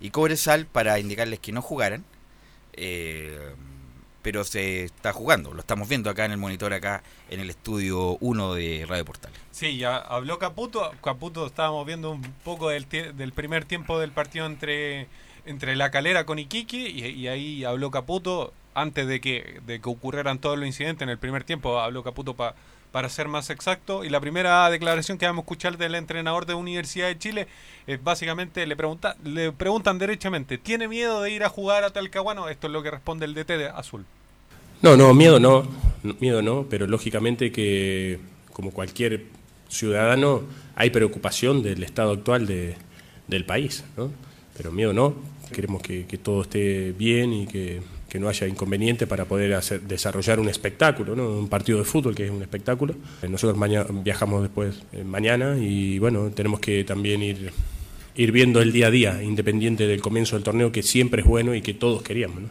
[0.01, 2.05] y Cobresal para indicarles que no jugaran.
[2.75, 3.55] eh,
[4.23, 8.19] pero se está jugando, lo estamos viendo acá en el monitor, acá en el estudio
[8.21, 9.31] 1 de Radio Portal.
[9.53, 10.93] Sí, ya habló Caputo.
[11.03, 15.07] Caputo estábamos viendo un poco del, del primer tiempo del partido entre,
[15.49, 20.39] entre La Calera con Iquique y, ahí habló Caputo antes de que, de que ocurrieran
[20.39, 21.81] todos los incidentes en el primer tiempo.
[21.81, 22.55] Habló Caputo pa-
[22.93, 24.05] para ser más exacto.
[24.05, 27.49] Y la primera declaración que vamos a escuchar del entrenador de Universidad de Chile
[27.87, 32.49] es básicamente le, pregunta, le preguntan derechamente, ¿tiene miedo de ir a jugar a Talcahuano?
[32.49, 34.05] Esto es lo que responde el DT de Azul.
[34.81, 35.67] No, no, miedo no,
[36.21, 38.21] miedo no, pero lógicamente que
[38.53, 39.25] como cualquier
[39.69, 40.43] ciudadano
[40.77, 42.77] hay preocupación del estado actual de-
[43.27, 44.11] del país, ¿no?
[44.57, 45.15] Pero miedo no,
[45.53, 47.81] queremos que, todo esté bien y que,
[48.19, 51.29] no haya inconveniente para poder hacer, desarrollar un espectáculo, ¿no?
[51.29, 52.95] Un partido de fútbol que es un espectáculo.
[53.23, 53.59] Eh, Nosotros
[54.03, 57.53] viajamos después eh, mañana y bueno, tenemos que también ir,
[58.33, 61.63] viendo el día a día, independiente del comienzo del torneo, que siempre es bueno y
[61.63, 62.43] que todos queríamos.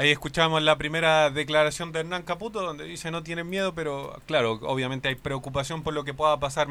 [0.00, 4.52] Ahí escuchamos la primera declaración de Hernán Caputo, donde dice no tienen miedo, pero claro,
[4.62, 6.68] obviamente hay preocupación por lo que pueda pasar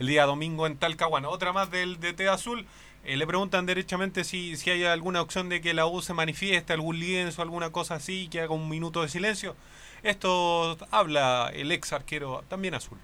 [0.00, 1.30] el día domingo en Talcahuano.
[1.30, 2.66] Otra más del DT Azul,
[3.06, 6.72] eh, le preguntan derechamente si, si hay alguna opción de que la U se manifieste,
[6.72, 9.54] algún lienzo, alguna cosa así, que haga un minuto de silencio.
[10.02, 12.98] Esto habla el ex arquero también azul.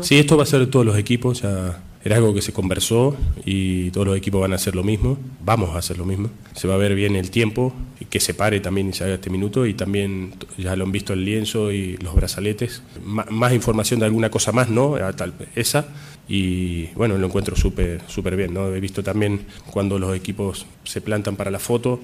[0.00, 3.16] Sí, esto va a ser de todos los equipos, ya era algo que se conversó
[3.44, 6.30] y todos los equipos van a hacer lo mismo, vamos a hacer lo mismo.
[6.54, 7.72] Se va a ver bien el tiempo,
[8.10, 11.12] que se pare también y se haga este minuto y también ya lo han visto
[11.12, 12.82] el lienzo y los brazaletes.
[13.04, 14.96] Más información de alguna cosa más, ¿no?
[14.96, 15.86] A tal- esa.
[16.28, 18.74] Y bueno, lo encuentro súper súper bien, ¿no?
[18.74, 22.00] He visto también cuando los equipos se plantan para la foto,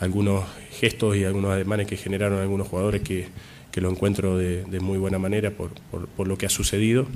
[0.00, 3.28] algunos gestos y algunos ademanes que generaron algunos jugadores que,
[3.70, 7.06] que lo encuentro de, de muy buena manera por, por- por lo que ha sucedido.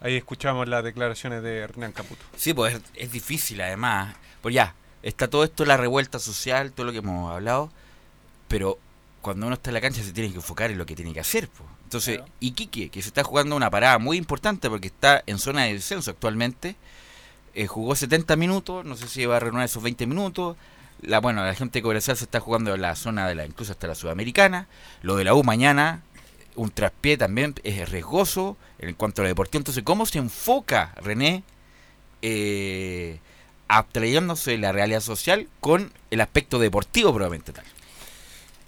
[0.00, 2.22] Ahí escuchamos las declaraciones de Hernán Caputo.
[2.36, 4.14] Sí, pues es, es difícil además.
[4.40, 7.70] Pues ya, está todo esto, la revuelta social, todo lo que hemos hablado,
[8.46, 8.78] pero
[9.22, 11.18] cuando uno está en la cancha se tiene que enfocar en lo que tiene que
[11.20, 11.48] hacer.
[11.48, 11.68] pues.
[11.88, 15.72] Entonces, Iquique, que se está jugando una parada muy importante porque está en zona de
[15.72, 16.76] descenso actualmente,
[17.54, 20.58] eh, jugó 70 minutos, no sé si va a renovar esos 20 minutos.
[21.00, 23.72] La, bueno, la gente de Cobresal se está jugando en la zona de la, incluso
[23.72, 24.68] hasta la Sudamericana.
[25.00, 26.02] Lo de la U mañana,
[26.56, 29.60] un traspié también es riesgoso en cuanto a lo deportivo.
[29.60, 31.42] Entonces, ¿cómo se enfoca René
[32.20, 33.18] eh,
[33.66, 37.64] abstrayéndose la realidad social con el aspecto deportivo probablemente tal?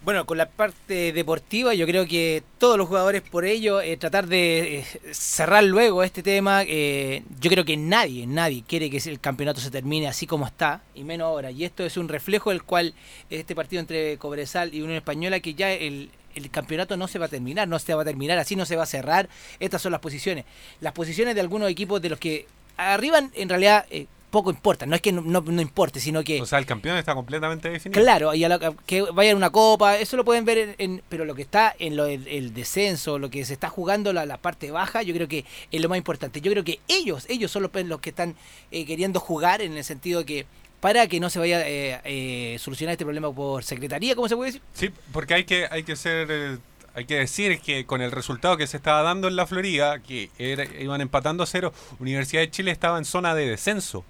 [0.02, 4.28] Bueno, con la parte deportiva, yo creo que todos los jugadores por ello, eh, tratar
[4.28, 9.20] de eh, cerrar luego este tema, eh, yo creo que nadie, nadie quiere que el
[9.20, 11.50] campeonato se termine así como está, y menos ahora.
[11.50, 12.94] Y esto es un reflejo del cual
[13.28, 16.10] este partido entre Cobresal y Unión Española, que ya el,
[16.50, 18.84] campeonato no se va a terminar, no se va a terminar, así no se va
[18.84, 19.28] a cerrar.
[19.58, 20.46] Estas son las posiciones.
[20.80, 22.46] Las posiciones de algunos equipos de los que
[22.78, 24.88] arriban, en realidad, eh, poco importan.
[24.88, 26.40] No es que no, no, no importe, sino que...
[26.40, 28.00] O sea, el campeón está completamente definido.
[28.00, 31.02] Claro, y a la- que vayan a una copa, eso lo pueden ver en, en-
[31.08, 34.24] pero lo que está en lo el, el descenso, lo que se está jugando la,
[34.26, 36.40] la parte baja, yo creo que es lo más importante.
[36.40, 38.36] Yo creo que ellos, ellos son los, los que están
[38.70, 40.46] eh, queriendo jugar en el sentido que
[40.80, 44.52] para que no se vaya eh, eh, solucionar este problema por secretaría, ¿cómo se puede
[44.52, 44.62] decir?
[44.72, 46.56] Sí, porque hay que, hay que ser, eh,
[46.94, 50.30] hay que decir que con el resultado que se estaba dando en la Florida, que
[50.38, 54.04] era- iban empatando a cero, Universidad de Chile estaba en zona de descenso.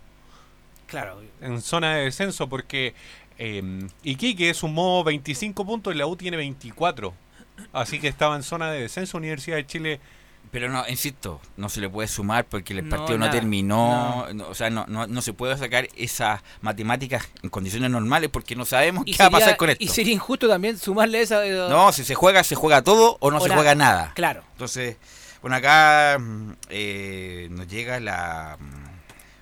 [0.90, 1.22] Claro.
[1.40, 2.94] En zona de descenso porque
[3.38, 3.62] eh,
[4.03, 7.14] Iquique sumó 25 puntos y la U tiene 24.
[7.72, 10.00] Así que estaba en zona de descenso Universidad de Chile.
[10.50, 14.26] Pero no, insisto, no se le puede sumar porque el partido no, terminó.
[14.35, 18.57] no, o sea, no, no, no se puede sacar esas matemáticas en condiciones normales porque
[18.57, 19.85] no sabemos qué va a pasar con esto.
[19.85, 21.46] Y sería injusto también sumarle esa...
[21.46, 23.57] eh, No, si se juega, se juega todo o no O se nada.
[23.61, 24.12] juega nada.
[24.16, 24.42] Claro.
[24.53, 24.96] Entonces,
[25.40, 28.80] bueno, acá mm, eh, nos llega la, mm,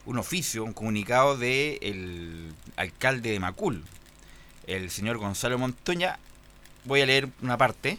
[0.09, 3.85] un oficio, un comunicado del el alcalde de Macul,
[4.67, 6.19] el señor Gonzalo Montoña.
[6.85, 7.99] Voy a leer una parte.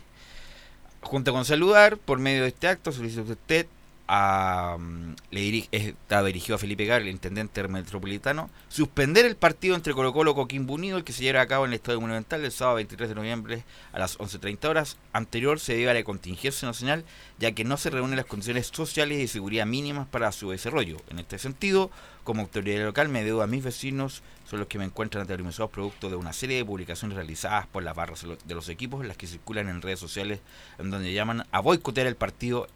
[1.02, 3.68] Junto con saludar, por medio de este acto, solicito usted
[4.12, 9.76] a, mm, le diri- está dirigido a Felipe Gar, el intendente metropolitano, suspender el partido
[9.76, 12.02] entre Colo Colo y Coquimbo Unido, el que se llevará a cabo en el Estadio
[12.02, 14.98] Monumental el sábado 23 de noviembre a las 11.30 horas.
[15.14, 17.06] Anterior se debe a la contingencia nacional,
[17.38, 20.98] ya que no se reúnen las condiciones sociales y de seguridad mínimas para su desarrollo.
[21.10, 21.92] En este sentido,
[22.24, 26.10] como autoridad local, me debo a mis vecinos, son los que me encuentran aterrorizados producto
[26.10, 29.70] de una serie de publicaciones realizadas por las barras de los equipos, las que circulan
[29.70, 30.40] en redes sociales,
[30.80, 32.68] en donde llaman a boicotear el partido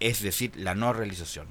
[0.00, 1.46] es decir, la no realización.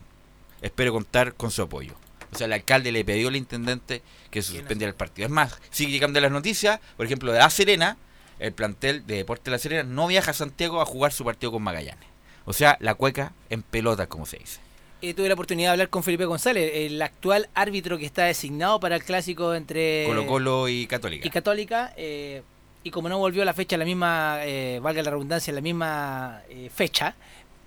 [0.61, 1.93] Espero contar con su apoyo.
[2.31, 5.25] O sea, el alcalde le pidió al intendente que se suspendiera el partido.
[5.25, 7.97] Es más, sigue llegando las noticias, por ejemplo, de La Serena,
[8.39, 11.51] el plantel de Deporte de La Serena no viaja a Santiago a jugar su partido
[11.51, 12.07] con Magallanes.
[12.45, 14.59] O sea, la cueca en pelota, como se dice.
[15.01, 18.79] Eh, tuve la oportunidad de hablar con Felipe González, el actual árbitro que está designado
[18.79, 21.25] para el clásico entre Colo Colo y Católica.
[21.25, 21.93] y Católica.
[21.95, 22.43] eh,
[22.81, 26.41] y como no volvió a la fecha, la misma, eh, valga la redundancia, la misma
[26.73, 27.13] fecha,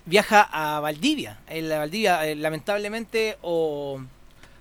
[0.05, 1.39] viaja a Valdivia.
[1.47, 4.01] En la Valdivia, eh, lamentablemente, o.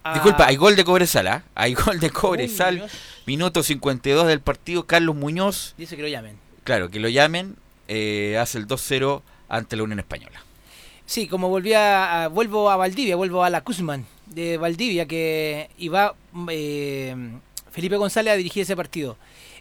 [0.05, 1.43] a- Disculpa, hay gol de Cobresal, ¿ah?
[1.55, 2.75] Hay gol de Cobresal.
[2.77, 2.93] Muñoz.
[3.27, 4.87] Minuto 52 del partido.
[4.87, 6.37] Carlos Muñoz, Dice que lo llamen.
[6.65, 7.57] claro, que lo llamen,
[7.89, 10.43] eh, hace el 2-0 ante la Unión Española.
[11.07, 15.69] Sí, como volví a, a- vuelvo a Valdivia, vuelvo a la Kuzman de Valdivia, que
[15.79, 16.15] iba
[16.49, 17.15] eh,
[17.71, 19.17] Felipe González a dirigir ese partido.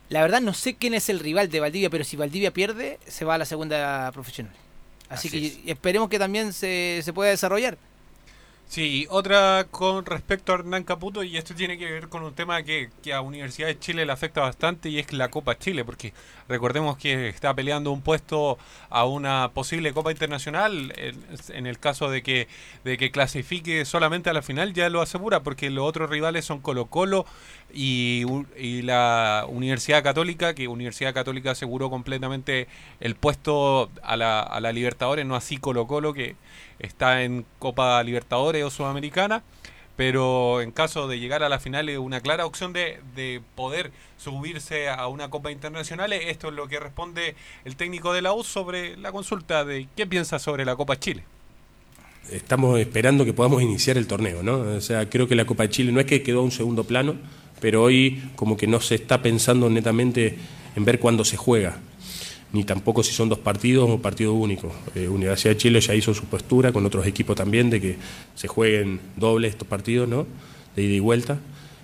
[0.10, 3.26] La verdad no sé quién es el rival de Valdivia, pero si Valdivia pierde, se
[3.26, 4.54] va a la segunda profesional.
[5.12, 7.78] Así, Así que esperemos que también se, se pueda desarrollar.
[8.72, 12.64] Sí, otra con respecto a Hernán Caputo, y esto tiene que ver con un tema
[12.64, 16.14] que, que a Universidad de Chile le afecta bastante, y es la Copa Chile, porque
[16.48, 18.58] recordemos que está peleando un puesto
[18.90, 21.18] a una posible Copa Internacional, en,
[21.50, 22.48] en el caso de que,
[22.86, 26.62] de que clasifique solamente a la final, ya lo asegura, porque los otros rivales son
[26.62, 27.26] Colo Colo
[27.74, 32.68] y, la Universidad Católica, que Universidad Católica aseguró completamente
[33.00, 36.36] el puesto a la, a la Libertadores, no así Colo Colo, que
[36.80, 39.44] está en Copa Libertadores o Sudamericana,
[39.96, 43.92] pero en caso de llegar a la final es una clara opción de, de poder
[44.18, 46.14] subirse a una Copa Internacional.
[46.14, 50.08] Esto es lo que responde el técnico de la U sobre la consulta de qué
[50.08, 51.24] piensa sobre la Copa Chile.
[52.32, 54.60] Estamos esperando que podamos iniciar el torneo, ¿no?
[54.60, 56.84] O sea, creo que la Copa de Chile no es que quedó a un segundo
[56.84, 57.16] plano,
[57.62, 60.36] pero hoy como que no se está pensando netamente
[60.76, 61.78] en ver cuándo se juega,
[62.52, 64.74] ni tampoco si son dos partidos o partido único.
[64.96, 67.96] Eh, Universidad de Chile ya hizo su postura con otros equipos también de que
[68.36, 70.28] se jueguen dobles estos partidos, ¿no?
[70.76, 71.40] De ida y vuelta,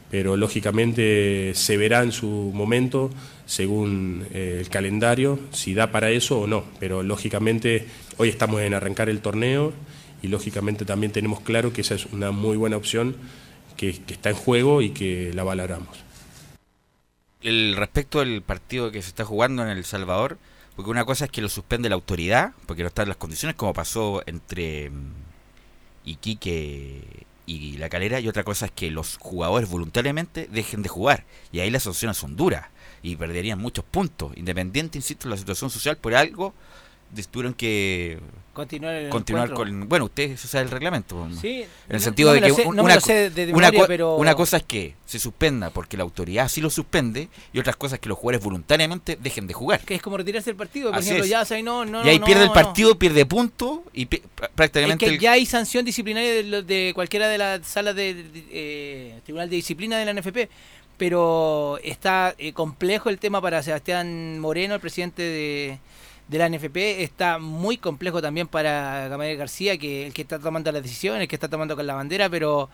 [0.09, 3.11] pero lógicamente se verá en su momento
[3.45, 7.85] según eh, el calendario si da para eso o no, pero lógicamente
[8.17, 9.73] hoy estamos en arrancar el torneo
[10.23, 13.15] y lógicamente también tenemos claro que esa es una muy buena opción
[13.77, 15.97] que, está en juego y que la valoramos.
[17.41, 20.37] El respecto del partido que se está jugando en El Salvador,
[20.75, 23.73] porque una cosa es que lo suspende la autoridad, porque no están las condiciones, como
[23.73, 25.13] pasó entre mm,
[26.05, 31.23] Iquique y La Calera, y otra cosa es que los jugadores voluntariamente dejen de jugar,
[31.51, 32.65] y ahí las sanciones son duras,
[33.01, 36.53] y perderían muchos puntos, independiente, insisto, de la situación social, por algo
[37.31, 38.19] tuvieron que
[38.57, 42.29] Continuar el continuar con bueno usted se sabe el reglamento Sí, en no- el sentido
[42.29, 44.95] no de que sé- un- no una, de- una memoria, pero- una cosa es que
[45.05, 49.17] se suspenda porque la autoridad sí lo suspende y otras cosas que los jugadores voluntariamente
[49.21, 49.81] dejen de jugar.
[49.81, 51.29] Que es como retirarse del partido, por Así ejemplo, es.
[51.29, 54.49] ya, o sea, no, no, y ahí pierde el partido pierde punto y pi- Es
[54.55, 58.43] prácticamente que el- ya hay sanción disciplinaria de, de cualquiera de las salas de, de-
[58.51, 60.49] eh, Tribunal de Disciplina de la NFP,
[60.97, 65.79] pero está eh, complejo el tema para Sebastián Moreno, el presidente de,
[66.27, 70.71] de la NFP, está muy complejo también para Gamaliel García, que el que está tomando
[70.71, 72.69] las decisiones, el que está tomando con la bandera, pero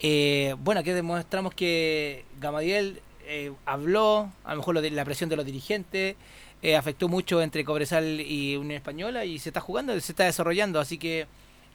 [0.00, 5.30] eh, bueno, aquí demostramos que Gamaliel eh, habló, a lo mejor lo de la presión
[5.30, 6.16] de los dirigentes,
[6.62, 10.80] eh, afectó mucho entre Cobresal y Unión Española y se está jugando, se está desarrollando,
[10.80, 11.26] así que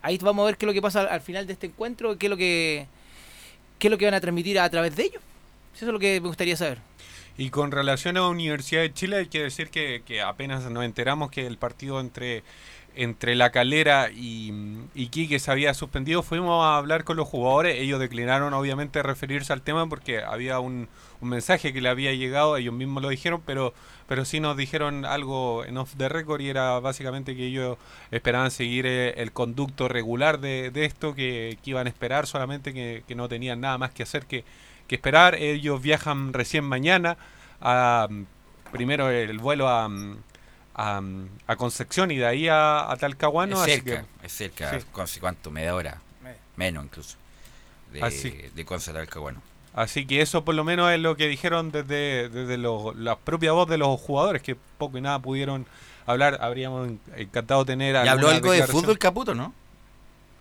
[0.02, 2.18] ahí vamos a ver qué es lo que pasa al, al final de este encuentro,
[2.18, 2.88] qué es lo que
[3.82, 5.22] qué es lo que van a transmitir a través de ellos.
[5.76, 6.78] Eso es lo que me gustaría saber.
[7.38, 11.32] Y con relación a Universidad de Chile, hay que decir que, que apenas nos enteramos
[11.32, 12.44] que el partido entre,
[12.96, 14.54] entre La Calera y,
[14.94, 17.80] y Quique se había suspendido, fuimos a hablar con los jugadores.
[17.80, 20.90] Ellos declinaron, obviamente, referirse al tema porque había un,
[21.22, 23.74] un mensaje que le había llegado, ellos mismos lo dijeron, pero,
[24.08, 27.78] pero sí nos dijeron algo en off the record y era básicamente que ellos
[28.12, 32.74] esperaban seguir eh, el conducto regular de, de esto, que, que iban a esperar solamente,
[32.74, 34.44] que, que no tenían nada más que hacer que
[34.92, 35.36] que esperar.
[35.36, 37.18] Ellos viajan recién mañana.
[37.62, 38.08] A,
[38.72, 39.90] primero el vuelo a,
[40.76, 41.02] a,
[41.48, 43.56] a Concepción y de ahí a, a Talcahuano.
[43.56, 45.20] es así cerca que- es cerca sí.
[45.20, 45.50] ¿cuánto?
[45.52, 46.02] media hora
[46.58, 47.18] menos incluso
[47.92, 48.30] de, Así.
[48.54, 49.42] de Conce a Talcahuano
[49.74, 53.52] Así que eso por lo menos es lo que dijeron desde, desde lo- la propia
[53.54, 55.66] voz de los jugadores, que poco y nada pudieron
[56.06, 56.40] hablar.
[56.42, 59.54] Habríamos en- encantado tener ¿Y habló algo de fútbol Caputo, no?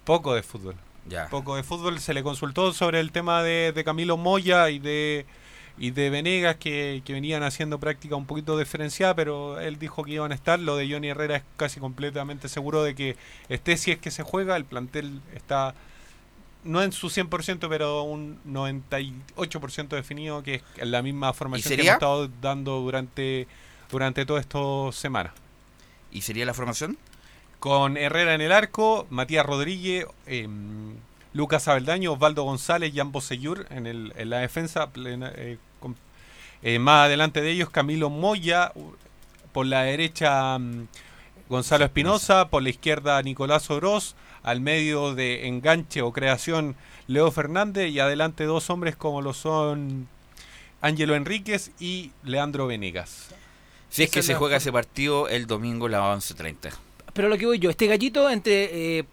[0.05, 0.74] Poco de fútbol.
[1.07, 1.28] Ya.
[1.28, 1.98] Poco de fútbol.
[2.01, 5.26] Se le consultó sobre el tema de, de Camilo Moya y de
[5.78, 10.12] y de Venegas que, que venían haciendo práctica un poquito diferenciada, pero él dijo que
[10.12, 10.61] iban a estar.
[10.61, 13.16] Lo de Johnny Herrera es casi completamente seguro de que
[13.48, 14.57] esté si es que se juega.
[14.57, 15.74] El plantel está
[16.64, 21.94] no en su 100%, pero un 98% definido, que es la misma formación que hemos
[21.94, 23.46] estado dando durante,
[23.90, 25.32] durante todas estas semanas.
[26.12, 26.98] ¿Y sería la formación?
[27.61, 30.49] Con Herrera en el arco, Matías Rodríguez, eh,
[31.35, 34.89] Lucas Abeldaño, Osvaldo González y ambos Seyur en, el, en la defensa.
[34.91, 35.95] plena- eh, con-
[36.63, 38.73] eh, más adelante de ellos, Camilo Moya.
[39.53, 40.87] Por la derecha, mm,
[41.49, 42.49] Gonzalo Espinosa.
[42.49, 44.15] Por la izquierda, Nicolás Oroz.
[44.43, 46.77] Al medio de enganche o creación,
[47.09, 47.91] Leo Fernández.
[47.93, 50.09] Y adelante dos hombres como lo son
[50.81, 53.29] Ángelo Enríquez y Leandro Venegas.
[53.91, 56.73] Si es que se juega ese partido el domingo a las 11.30.
[57.13, 58.99] Pero lo que voy yo, este gallito entre...
[58.99, 59.05] eh,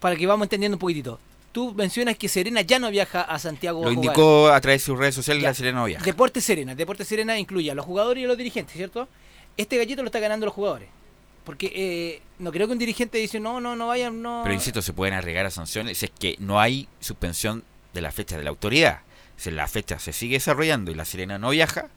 [0.00, 1.18] para que vamos entendiendo un poquitito.
[1.50, 4.86] Tú mencionas que Serena ya no viaja a Santiago Lo a indicó a través de
[4.86, 5.48] sus redes sociales Ya.
[5.48, 6.04] la Serena Viaja.
[6.04, 6.74] Deporte Serena.
[6.74, 9.08] Deporte Serena incluye a los jugadores y a los dirigentes, ¿cierto?
[9.56, 10.88] Este gallito lo está ganando los jugadores.
[11.44, 14.42] Porque eh, no creo que un dirigente dice, no, no, no vayan, no...
[14.44, 18.36] Pero insisto, se pueden arriesgar a sanciones es que no hay suspensión de la fecha
[18.36, 19.00] de la autoridad.
[19.36, 21.88] Si la fecha se sigue desarrollando y la Serena no viaja,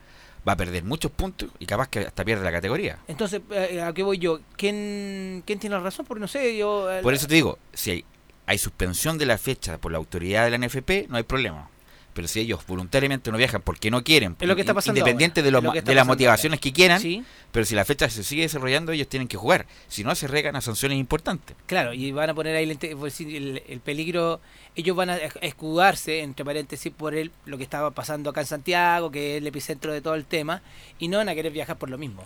[0.47, 2.97] va a perder muchos puntos y capaz que hasta pierde la categoría.
[3.07, 4.39] Entonces, eh, ¿a qué voy yo?
[4.57, 6.05] ¿Quién, quién tiene la razón?
[6.05, 6.91] Porque no sé, yo...
[6.91, 8.05] eh, Por eso te digo, si hay,
[8.47, 11.69] hay suspensión de la fecha por la autoridad de la NFP, no hay problema.
[12.13, 15.39] Pero si ellos voluntariamente no viajan porque no quieren, Es lo que está pasando independiente
[15.39, 17.23] ahora, de, lo es lo ma- que está de las motivaciones que quieran, Sí.
[17.53, 19.65] pero si la fecha se sigue desarrollando, ellos tienen que jugar.
[19.87, 21.55] Si no, se regan a sanciones importantes.
[21.67, 24.41] Claro, y van a poner ahí el, decir, el, el peligro,
[24.75, 28.47] ellos van a esc- escudarse, entre paréntesis, por el, lo que estaba pasando acá en
[28.47, 30.61] Santiago, que es el epicentro de todo el tema,
[30.99, 32.25] y no van a querer viajar por lo mismo.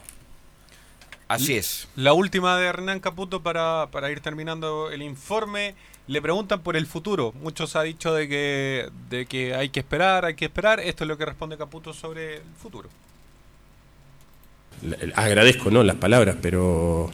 [1.28, 1.88] Así es.
[1.96, 5.74] La última de Hernán Caputo para, para ir terminando el informe.
[6.08, 7.34] Le preguntan por el futuro.
[7.41, 10.80] Muchos ha dicho de que, de que hay que esperar, hay que esperar.
[10.80, 12.89] Esto es lo que responde Caputo sobre el futuro.
[15.16, 15.84] Agradezco ¿no?
[15.84, 17.10] las palabras, pero,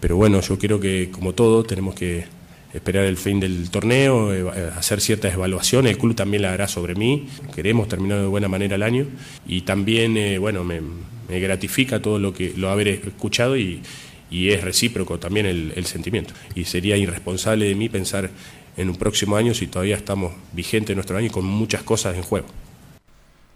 [0.00, 2.24] pero bueno, yo creo que como todo tenemos que
[2.72, 6.94] esperar el fin del torneo, eh, hacer ciertas evaluaciones, el club también la hará sobre
[6.94, 9.06] mí, queremos terminar de buena manera el año
[9.44, 10.80] y también, eh, bueno, me,
[11.28, 13.82] me gratifica todo lo que lo haber escuchado y,
[14.30, 16.34] y es recíproco también el, sentimiento.
[16.54, 18.30] Y sería irresponsable de mí pensar
[18.76, 22.16] en un próximo año si todavía estamos vigentes en nuestro año y con muchas cosas
[22.16, 22.46] en juego.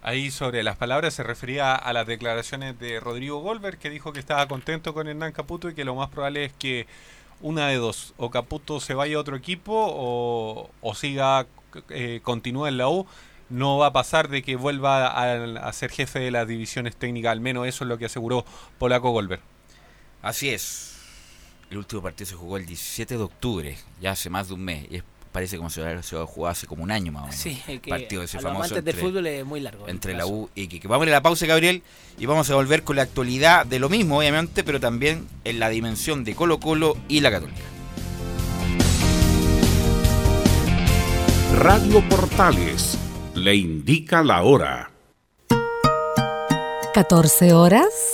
[0.02, 4.20] Ahí sobre las palabras se refería a las declaraciones de Rodrigo Goldberg, que dijo que
[4.20, 6.86] estaba contento con Hernán Caputo y que lo más probable es que
[7.40, 11.46] una de dos, o Caputo se vaya a otro equipo o, siga,
[11.88, 13.06] eh, continúe en la U.
[13.48, 17.40] No va a pasar de que vuelva a, ser jefe de las divisiones técnicas, al
[17.40, 18.44] menos eso es lo que aseguró
[18.78, 19.53] Polaco Goldberg.
[20.24, 20.92] Así es.
[21.70, 24.86] El último partido se jugó el 17 de octubre, ya hace más de un mes.
[24.90, 27.40] Y es- parece como si se hubiera jugado hace como un año más o menos.
[27.40, 29.84] Sí, es que partido ese a los famoso amantes del entre- fútbol es muy largo.
[29.84, 30.32] el entre la plazo.
[30.32, 30.86] U y Iquique.
[30.88, 31.82] Vamos a ir a la pausa, Gabriel,
[32.18, 35.68] y vamos a volver con la actualidad de lo mismo, obviamente, pero también en la
[35.70, 37.62] dimensión de Colo Colo y la Católica.
[41.56, 42.96] Radio Portales
[43.34, 44.90] le indica la hora.
[46.94, 48.13] 14 horas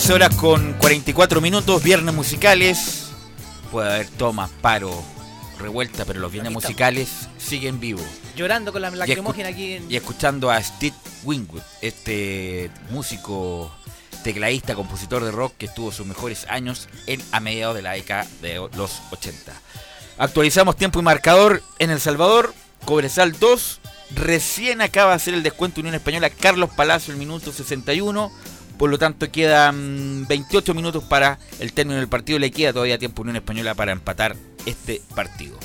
[0.00, 3.10] 14 horas con 44 minutos, viernes musicales.
[3.70, 4.90] Puede haber tomas, paro,
[5.58, 8.06] revuelta, pero los viernes musicales siguen vivos.
[8.34, 9.92] Llorando con la lacrimógena aquí en...
[9.92, 13.70] y escuchando a Steve Wingwood, este músico,
[14.24, 18.26] tecladista, compositor de rock que tuvo sus mejores años en, a mediados de la década
[18.40, 19.52] de los 80.
[20.16, 22.54] Actualizamos tiempo y marcador en El Salvador.
[22.86, 23.80] Cobresal 2.
[24.14, 28.32] Recién acaba de hacer el descuento Unión Española Carlos Palacio el minuto 61.
[28.80, 32.38] Por lo tanto quedan 28 minutos para el término del partido.
[32.38, 35.58] Le queda todavía tiempo a Unión Española para empatar este partido.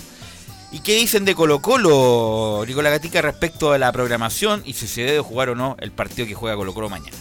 [0.74, 5.04] ¿Y qué dicen de Colo Colo, Nicolás Gatica, respecto a la programación y si se
[5.04, 7.16] debe jugar o no el partido que juega Colo Colo mañana?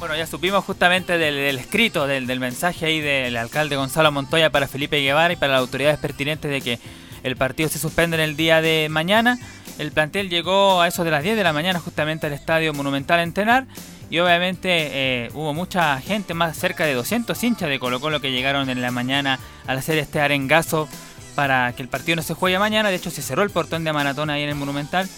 [0.00, 5.00] Bueno, ya supimos justamente del, escrito, del, mensaje ahí del alcalde Gonzalo Montoya para Felipe
[5.00, 6.80] Guevara y para las autoridades pertinentes de que
[7.22, 9.38] el partido se suspende en el día de mañana.
[9.78, 13.20] El plantel llegó a eso de las 10 de la mañana justamente al Estadio Monumental
[13.20, 13.66] en Tenar
[14.08, 18.30] y obviamente eh, hubo mucha gente, más cerca de 200 hinchas de Colo Colo que
[18.30, 20.88] llegaron en la mañana al hacer este arengazo
[21.34, 22.88] para que el partido no se juegue mañana.
[22.88, 25.08] De hecho, se cerró el portón de maratón ahí en el Monumental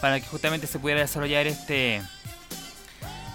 [0.00, 2.00] para que justamente se pudiera desarrollar este,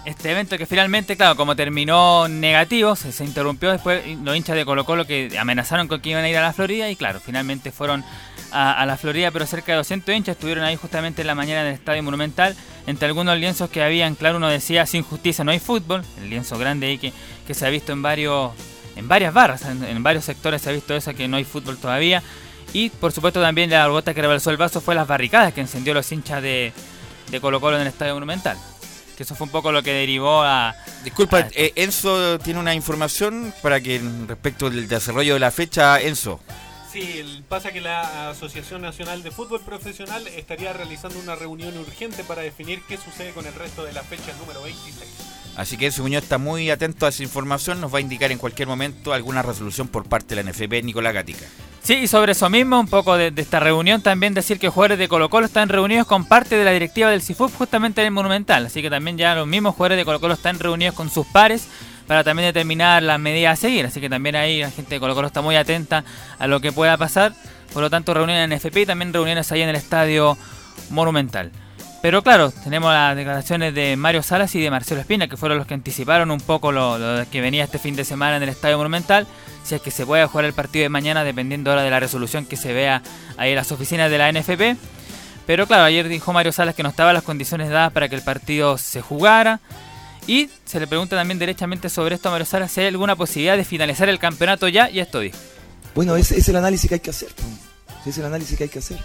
[0.04, 4.84] este evento que finalmente, claro, como terminó negativo, se, interrumpió después los hinchas de Colo
[4.84, 8.04] Colo que amenazaron con que iban a ir a la Florida y claro, finalmente fueron
[8.50, 11.62] a, a la Florida, pero cerca de 200 hinchas estuvieron ahí justamente en la mañana
[11.62, 12.56] en el Estadio Monumental,
[12.86, 16.58] entre algunos lienzos que habían, claro, uno decía, sin justicia no hay fútbol, el lienzo
[16.58, 17.12] grande ahí que,
[17.46, 18.52] que se ha visto en varios
[18.96, 21.76] en varias barras, en, en varios sectores se ha visto eso, que no hay fútbol
[21.78, 22.22] todavía.
[22.72, 25.94] Y por supuesto también la gota que rebalsó el vaso fue las barricadas que encendió
[25.94, 26.72] los hinchas de,
[27.30, 28.56] de Colo Colo en el Estadio Monumental.
[29.16, 30.74] Que eso fue un poco lo que derivó a...
[31.04, 36.00] Disculpa, a- eh, Enzo tiene una información para que respecto del desarrollo de la fecha,
[36.00, 36.40] Enzo.
[36.94, 42.42] Sí, pasa que la Asociación Nacional de Fútbol Profesional estaría realizando una reunión urgente para
[42.42, 45.10] definir qué sucede con el resto de la fecha número 26.
[45.56, 48.38] Así que Enzo Muñoz está muy atento a esa información, nos va a indicar en
[48.38, 51.46] cualquier momento alguna resolución por parte de la NFP Nicolás Gatica.
[51.82, 54.98] Sí, y sobre eso mismo, un poco de, de esta reunión, también decir que jugadores
[55.00, 58.12] de Colo Colo están reunidos con parte de la directiva del CIFUP justamente en el
[58.12, 58.66] Monumental.
[58.66, 61.66] Así que también ya los mismos jugadores de Colo Colo están reunidos con sus pares
[62.06, 63.86] para también determinar las medidas a seguir.
[63.86, 66.04] Así que también ahí la gente de Colo Colo está muy atenta
[66.38, 67.32] a lo que pueda pasar.
[67.72, 70.36] Por lo tanto, reuniones en NFP y también reuniones ahí en el Estadio
[70.90, 71.50] Monumental.
[72.02, 75.66] Pero claro, tenemos las declaraciones de Mario Salas y de Marcelo Espina, que fueron los
[75.66, 78.76] que anticiparon un poco lo, lo que venía este fin de semana en el Estadio
[78.76, 79.26] Monumental.
[79.64, 82.44] Si es que se puede jugar el partido de mañana, dependiendo ahora de la resolución
[82.44, 83.00] que se vea
[83.38, 84.76] ahí en las oficinas de la NFP.
[85.46, 88.22] Pero claro, ayer dijo Mario Salas que no estaban las condiciones dadas para que el
[88.22, 89.60] partido se jugara.
[90.26, 93.64] Y se le pregunta también derechamente sobre esto a Mario si hay alguna posibilidad de
[93.64, 95.20] finalizar el campeonato ya, y esto.
[95.94, 97.28] Bueno, ese es el análisis que hay que hacer.
[98.06, 98.98] es el análisis que hay que hacer.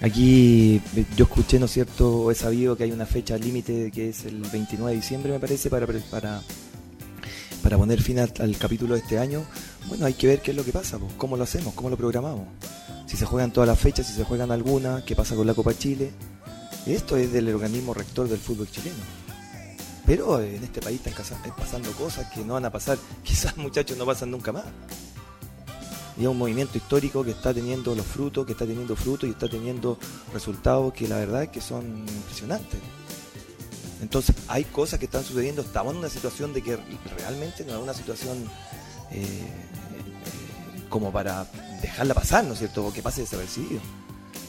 [0.00, 2.30] Aquí eh, yo escuché, ¿no es cierto?
[2.30, 5.70] He sabido que hay una fecha límite que es el 29 de diciembre, me parece,
[5.70, 6.42] para, para,
[7.62, 9.44] para poner fin al, capítulo de este año.
[9.88, 11.96] Bueno, hay que ver qué es lo que pasa, po, cómo lo hacemos, cómo lo
[11.96, 12.46] programamos.
[13.06, 15.76] Si se juegan todas las fechas, si se juegan algunas, qué pasa con la Copa
[15.76, 16.10] Chile.
[16.86, 19.23] Esto es del organismo rector del fútbol chileno.
[20.06, 23.96] Pero en este país están eh, pasando cosas que no van a pasar, quizás muchachos
[23.96, 24.64] no pasan nunca más.
[26.16, 29.32] Y es un movimiento histórico que está teniendo los frutos, que está teniendo frutos y
[29.32, 29.98] está teniendo
[30.32, 32.78] resultados que la verdad es que son impresionantes.
[34.00, 36.78] Entonces hay cosas que están sucediendo, estamos en una situación de que
[37.18, 38.36] realmente no es una situación
[39.10, 41.46] eh, eh, como para
[41.80, 42.86] dejarla pasar, ¿no es cierto?
[42.86, 43.80] O que pase desapercibido.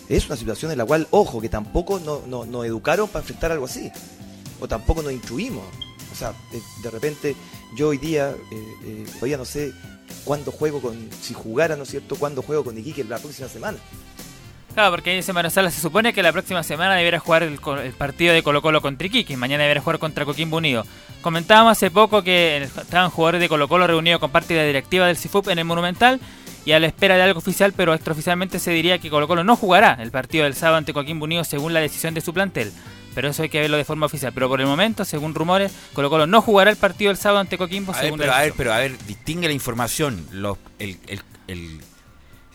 [0.07, 3.51] Es una situación en la cual, ojo, que tampoco nos no, nos educaron para enfrentar
[3.51, 3.91] algo así.
[4.59, 5.63] O tampoco nos instruimos.
[6.11, 6.33] O sea,
[6.81, 7.35] de, repente
[7.75, 9.73] yo hoy día, eh, eh, todavía no sé
[10.23, 13.77] cuándo juego con, si jugara, ¿no es cierto?, cuándo juego con Iquique la próxima semana.
[14.73, 17.59] Claro, porque ahí dice Mario Salas, se supone que la próxima semana deberá jugar el
[17.97, 20.85] partido de Colo Colo contra Iquique, mañana deberá jugar contra Coquimbo Unido.
[21.21, 25.07] Comentábamos hace poco que estaban jugadores de Colo Colo reunidos con parte de la directiva
[25.07, 26.19] del CIFUP en el Monumental
[26.65, 29.55] y a la espera de algo oficial, pero extraoficialmente se diría que Colo Colo no
[29.55, 32.73] jugará el partido del sábado ante Coquimbo Unido según la decisión de su plantel.
[33.15, 34.31] Pero eso hay que verlo de forma oficial.
[34.33, 37.57] Pero por el momento, según rumores, Colo Colo no jugará el partido del sábado ante
[37.57, 40.27] Coquimbo A ver, pero a ver, pero a ver, distingue la información.
[40.31, 41.79] Los, el, el, el-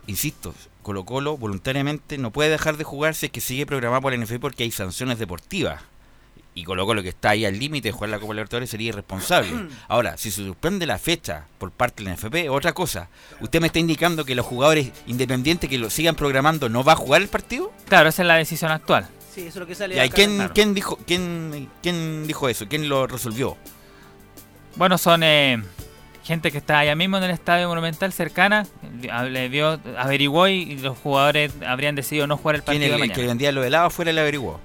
[0.07, 4.13] insisto, Colo Colo voluntariamente no puede dejar de jugar si es que sigue programado por
[4.13, 5.83] la NFP porque hay sanciones deportivas.
[6.53, 9.51] Y Colo Colo que está ahí al límite de jugar la Copa Libertadores sería irresponsable.
[9.89, 13.09] Ahora, si se suspende la fecha por parte de la NFP, otra cosa.
[13.41, 16.97] ¿Usted me está indicando que los jugadores independientes que lo sigan programando no va a
[16.97, 17.73] jugar el partido?
[17.89, 19.09] Claro, esa es la decisión actual.
[19.33, 20.15] Sí, eso es lo que sale ¿Y acá.
[20.15, 20.53] quién, Claro.
[20.55, 22.67] quién dijo quién, quién dijo eso?
[22.69, 23.57] ¿Quién lo resolvió?
[24.77, 25.63] Bueno, son eh,
[26.25, 28.67] gente que está allá mismo en el estadio monumental cercana,
[29.03, 33.01] eh, le vio, averiguó y los jugadores habrían decidido no jugar el ¿Quién partido el,
[33.01, 33.29] de el que mañana.
[33.29, 34.61] vendía lo helado fuera el averiguó?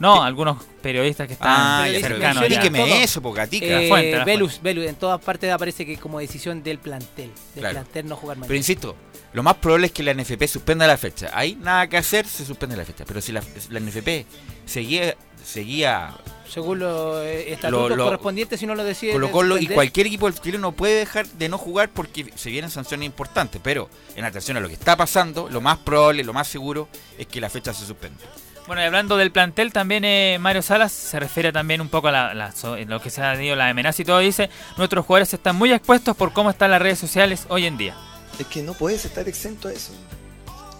[0.00, 2.42] No, algunos periodistas que están Ah, cercanos.
[2.42, 3.64] explíqueme eso, po, Gatica.
[3.66, 7.60] La Eh, fuente, Velus, Velus, en todas partes aparece que como decisión del plantel, del
[7.62, 7.74] Claro.
[7.74, 8.48] plantel no jugar mañana.
[8.48, 8.96] Pero insisto,
[9.34, 11.30] lo más probable es que la NFP suspenda la fecha.
[11.34, 13.04] Hay nada que hacer, se suspende la fecha.
[13.06, 14.24] Pero si la, la NFP
[14.64, 15.14] seguía,
[15.44, 16.14] seguía
[16.48, 19.12] Según los eh, estatutos Lo- lo- correspondientes, si no lo decide.
[19.12, 22.70] Colo Colo y cualquier equipo del chileno puede dejar de no jugar porque se vienen
[22.70, 23.60] sanciones importantes.
[23.62, 27.26] Pero en atención a lo que está pasando, lo más probable, lo más seguro es
[27.26, 28.20] que la fecha se suspenda.
[28.66, 32.12] Bueno, y hablando del plantel, también eh, Mario Salas se refiere también un poco a
[32.12, 32.54] la- la-
[32.86, 34.20] lo que se ha dio la amenaza y todo.
[34.20, 37.94] Dice, nuestros jugadores están muy expuestos por cómo están las redes sociales hoy en día.
[38.38, 39.92] Es que no puedes estar exento a eso.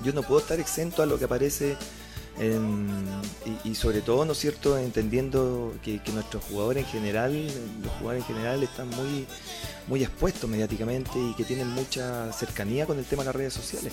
[0.03, 1.77] Yo no puedo estar exento a lo que aparece
[2.39, 3.05] en-
[3.65, 7.47] y, sobre todo, ¿no cierto?, entendiendo que, que nuestros jugadores en general,
[7.83, 9.27] los jugadores en general están muy,
[9.87, 13.93] muy expuestos mediáticamente y que tienen mucha cercanía con el tema de las redes sociales.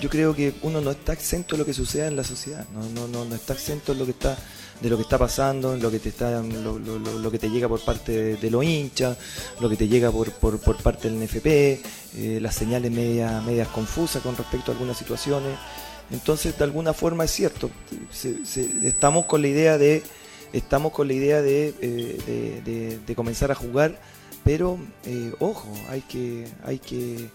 [0.00, 2.88] Yo creo que uno no está exento de lo que suceda en la sociedad, no,
[2.90, 4.36] no, no, no está exento de lo que está
[4.80, 7.68] de lo que está pasando, lo que te está, lo- lo- lo que te llega
[7.68, 9.16] por parte de, de los hinchas,
[9.60, 11.46] lo que te llega por, por, por parte del NFP,
[12.16, 15.56] eh, las señales medias, medias confusas con respecto a algunas situaciones.
[16.10, 17.70] Entonces, de alguna forma es cierto,
[18.82, 20.02] estamos con la idea de
[20.52, 23.98] estamos con la idea de, eh, de comenzar a jugar,
[24.44, 27.28] pero eh, ojo, hay que, hay que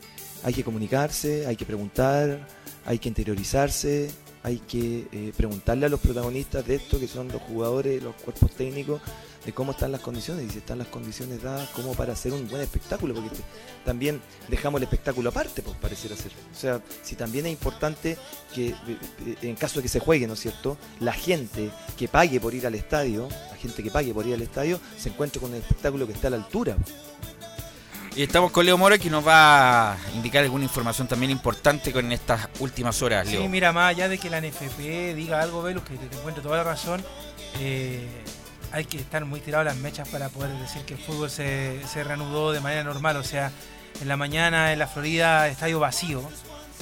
[0.44, 2.40] hay que comunicarse, hay que preguntar,
[2.86, 4.10] hay que interiorizarse,
[4.44, 8.52] hay que eh, preguntarle a los protagonistas de esto, que son los jugadores, los cuerpos
[8.52, 9.02] técnicos,
[9.46, 12.48] de cómo están las condiciones y si están las condiciones dadas como para hacer un
[12.50, 13.44] buen espectáculo, porque te-
[13.86, 16.32] también dejamos el espectáculo aparte, pues pareciera ser.
[16.54, 18.18] O sea, si también es importante
[18.54, 18.76] que, eh,
[19.26, 22.54] eh, en caso de que se juegue, ¿no es cierto?, la gente que pague por
[22.54, 25.62] ir al estadio, la gente que pague por ir al estadio, se encuentre con el
[25.62, 26.76] espectáculo que está a la altura.
[28.16, 32.12] Y estamos con Leo Mora que nos va a indicar alguna información también importante con
[32.12, 33.42] estas últimas horas, Leo.
[33.44, 36.58] Sí, mira, más allá de que la NFP diga algo, Velus, que te encuentro toda
[36.58, 37.02] la razón,
[37.60, 38.06] eh,
[38.72, 42.04] hay que estar muy tirados las mechas para poder decir que el fútbol se, se
[42.04, 43.18] reanudó de manera normal.
[43.18, 43.52] O sea,
[44.02, 46.22] en la mañana en la Florida, estadio vacío.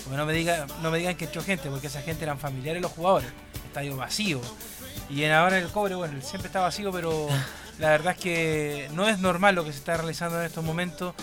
[0.04, 2.82] Porque no me, diga, no me digan que entró gente, porque esa gente eran familiares
[2.82, 3.30] los jugadores.
[3.66, 4.42] Estadio vacío.
[5.10, 7.28] Y en ahora en el cobre, bueno, siempre está vacío, pero
[7.80, 11.14] la verdad es que no es normal lo que se está realizando en estos momentos.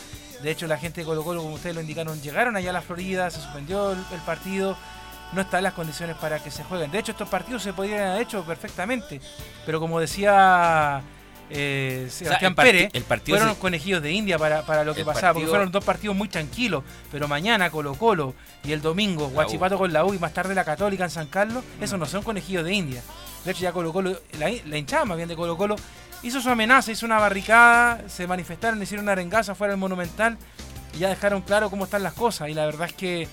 [0.42, 2.82] De hecho, la gente de Colo Colo, como ustedes lo indicaron, llegaron allá a la
[2.82, 4.76] Florida, se suspendió el, el partido,
[5.34, 6.90] no están las condiciones para que se jueguen.
[6.90, 9.20] De hecho, estos partidos se podrían haber hecho perfectamente,
[9.66, 11.02] pero como decía
[11.50, 15.06] eh, Sebastián Pérez, el partido fueron se- conejillos de India para, para lo que El
[15.06, 16.82] pasaba, porque fueron dos partidos muy tranquilos,
[17.12, 20.64] pero mañana Colo Colo y el domingo Guachipato con la U y más tarde la
[20.64, 23.02] Católica en San Carlos, esos no son conejillos de India.
[23.44, 25.76] De hecho, ya Colo Colo, la, la hinchada más bien de Colo Colo,
[26.22, 30.38] hizo su amenaza, hizo una barricada, se manifestaron, hicieron una arengaza fuera del Monumental
[30.94, 32.48] y ya dejaron claro cómo están las cosas.
[32.48, 33.28] Y la verdad es que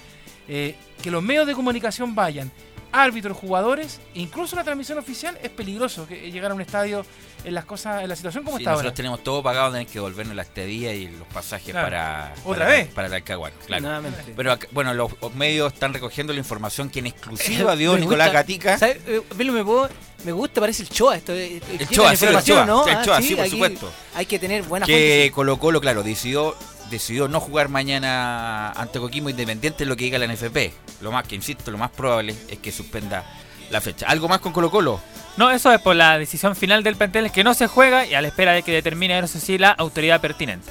[0.47, 2.51] eh, que los medios de comunicación vayan,
[2.93, 7.05] árbitros, jugadores, incluso la transmisión oficial, es peligroso que llegar a un estadio
[7.45, 8.95] en las cosas, en la situación como Sí, está nosotros ahora.
[8.95, 11.85] tenemos todo pagado, tenemos que devolvernos la estadía y los pasajes Claro.
[11.87, 12.87] para, ¿Otra para, vez?
[12.89, 13.81] para Talcahuano, claro.
[13.83, 14.33] Nuevamente.
[14.35, 18.01] Pero acá- bueno, los, los medios están recogiendo la información que en exclusiva dio Me
[18.01, 18.39] Nicolás gusta.
[18.39, 18.77] Gatica.
[18.87, 19.89] Eh, me, puedo-
[20.25, 21.15] me gusta, parece el Choa.
[21.15, 22.87] Esto, eh, El tiene Choa, la sí, el información, Choa, ¿no?
[22.87, 23.91] el Ah, sí, por aquí supuesto.
[24.15, 26.55] Hay que tener buena que Colo Colo, claro, decidió
[26.91, 30.73] decidió no jugar mañana ante Coquimbo Independiente, lo que diga la NFP.
[31.01, 33.25] Lo más que, insisto, lo más probable es que suspenda
[33.71, 34.05] la fecha.
[34.07, 35.01] ¿Algo más con Colo Colo?
[35.37, 38.13] No, eso es por la decisión final del plantel es que no se juega y
[38.13, 40.69] a la espera de que determine eso sí la autoridad pertinente.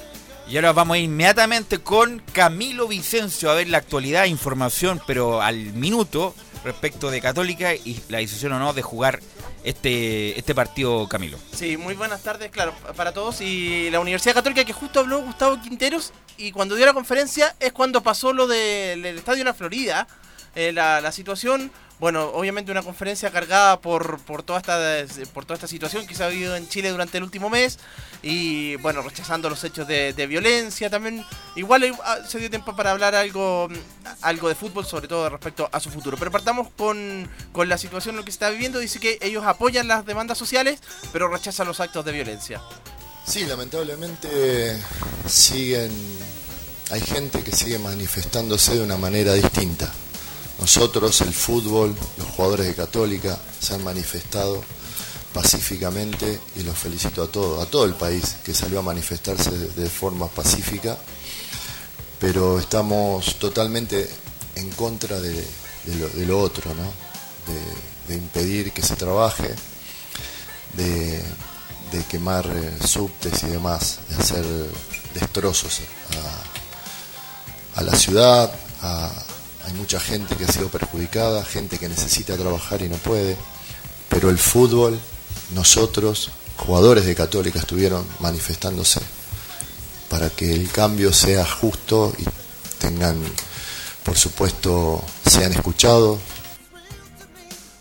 [0.49, 6.35] Y ahora vamos inmediatamente con Camilo Vicencio a ver la actualidad, información, pero al minuto
[6.64, 9.21] respecto de Católica y la decisión o no de jugar
[9.64, 11.38] este, este partido, Camilo.
[11.52, 13.40] Sí, muy buenas tardes, claro, para todos.
[13.40, 17.72] Y la Universidad Católica que justo habló Gustavo Quinteros y cuando dio la conferencia es
[17.72, 20.06] cuando pasó lo del del estadio en la Florida.
[20.54, 21.70] Eh, la, la situación,
[22.01, 24.78] bueno, obviamente una conferencia cargada por, por, toda esta,
[25.34, 27.78] por toda esta situación que se ha vivido en Chile durante el último mes
[28.22, 31.24] y bueno, rechazando los hechos de, violencia también.
[31.57, 33.68] Igual eh, ah, se dio tiempo para hablar algo,
[34.22, 36.16] algo de fútbol, sobre todo respecto a su futuro.
[36.16, 38.78] Pero partamos con, con la situación en lo que se está viviendo.
[38.78, 40.80] Dice que ellos apoyan las demandas sociales,
[41.12, 42.62] pero rechazan los actos de violencia.
[43.26, 44.82] Sí, lamentablemente
[45.26, 45.90] siguen,
[46.90, 49.92] hay gente que sigue manifestándose de una manera distinta.
[50.61, 54.62] Nosotros, el fútbol, los jugadores de Católica se han manifestado
[55.32, 59.88] pacíficamente y los felicito a todo, a todo el país que salió a manifestarse de,
[59.88, 60.98] forma pacífica,
[62.18, 64.08] pero estamos totalmente
[64.56, 65.44] en contra de,
[66.26, 66.92] lo, otro, ¿no?
[68.08, 69.54] de, impedir que se trabaje,
[70.74, 71.22] de,
[71.92, 74.44] de quemar eh, subtes y demás, de hacer
[75.14, 75.80] destrozos
[77.76, 78.52] a, a la ciudad,
[78.82, 79.30] a-
[79.66, 83.36] hay mucha gente que ha sido perjudicada, gente que necesita trabajar y no puede.
[84.08, 84.98] pero el fútbol,
[85.54, 89.00] nosotros, jugadores de Católica, estuvieron manifestándose
[90.08, 92.24] para que el cambio sea justo y
[92.80, 93.16] tengan,
[94.04, 96.18] por supuesto, sean escuchados.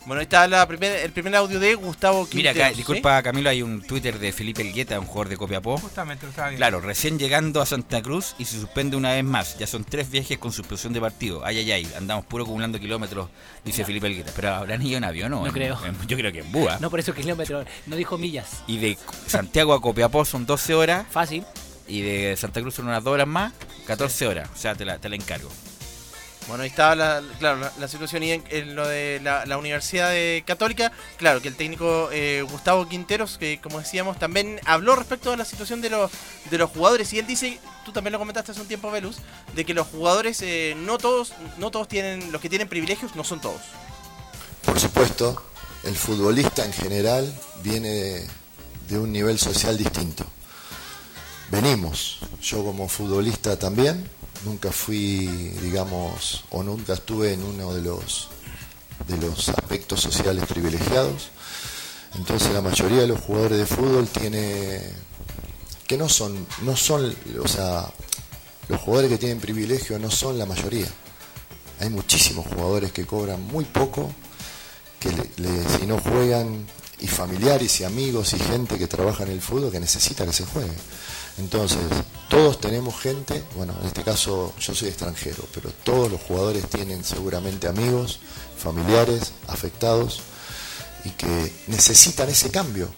[0.10, 3.62] Bueno, ahí está la primer- el primer audio de Gustavo Mira, acá, disculpa Camilo, hay
[3.62, 5.78] un Twitter de Felipe Elgueta, un jugador de Copiapó.
[5.78, 6.58] Justamente lo estaba viendo.
[6.66, 9.60] Claro, recién llegando a Santa Cruz y se suspende una vez más.
[9.60, 11.46] Ya son tres viajes con suspensión de partido.
[11.46, 13.30] Ay, ay, ay, andamos puro acumulando kilómetros,
[13.64, 14.32] dice Felipe Elgueta.
[14.36, 15.78] Pero habrán ido en avión No en- creo.
[15.86, 16.80] en- yo creo que en Búa.
[16.82, 18.64] No por eso kilómetros, no dijo millas.
[18.66, 18.98] Y de
[19.28, 21.06] Santiago a Copiapó son 12 horas.
[21.12, 21.46] Fácil.
[21.88, 23.54] Y de Santa Cruz son unas 2 horas más,
[23.86, 24.50] 14 horas.
[24.56, 25.52] O sea, te la, te la encargo.
[26.50, 30.92] Bueno, ahí estaba la, claro, la, situación y en, lo de la, Universidad de Católica.
[31.18, 35.46] Claro, que el técnico eh, Gustavo Quinteros, que como decíamos, también habló respecto a la
[35.46, 36.10] situación de los,
[36.50, 37.14] de los jugadores.
[37.14, 39.18] Y él dice, tú también lo comentaste hace un tiempo, Velus,
[39.56, 43.24] de que los jugadores, eh, no todos no todos tienen, los que tienen privilegios, no
[43.24, 43.62] son todos.
[44.66, 45.44] Por supuesto,
[45.84, 47.32] el futbolista en general
[47.62, 48.26] viene
[48.88, 50.26] de un nivel social distinto.
[51.52, 54.10] Venimos, yo como futbolista también,
[54.46, 55.28] nunca fui,
[55.62, 58.30] digamos, o nunca estuve en uno de los
[59.08, 61.30] de los aspectos sociales privilegiados.
[62.16, 64.82] Entonces la mayoría de los jugadores de fútbol tiene
[65.88, 67.86] que no son no son, o sea,
[68.68, 70.88] los jugadores que tienen privilegio no son la mayoría.
[71.80, 74.12] Hay muchísimos jugadores que cobran muy poco
[75.00, 76.68] que le- si no juegan
[77.00, 80.46] y familiares y amigos y gente que trabaja en el fútbol que necesita que se
[80.46, 80.74] juegue.
[81.40, 81.80] Entonces,
[82.28, 87.04] todos tenemos gente, bueno, en este caso yo soy extranjero, pero todos los jugadores tienen
[87.04, 88.20] seguramente amigos,
[88.58, 90.22] familiares, afectados
[91.06, 92.90] y que necesitan ese cambio.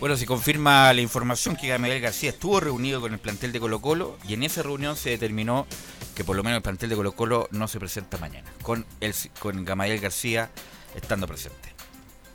[0.00, 3.82] Bueno, se confirma la información que Gamaliel García estuvo reunido con el plantel de Colo
[3.82, 5.66] Colo y en esa reunión se determinó
[6.14, 9.14] que por lo menos el plantel de Colo Colo no se presenta mañana, con, el,
[9.38, 10.50] con Gamaliel García
[10.96, 11.69] estando presente.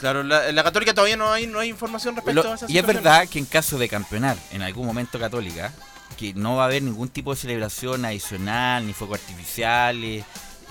[0.06, 2.78] Claro, la, la Católica todavía no hay, no hay información respecto Lo- a esa y
[2.78, 5.74] es verdad que en caso de campeonar en algún momento Católica,
[6.16, 10.24] que no va a haber ningún tipo de celebración adicional, ni fuegos artificiales,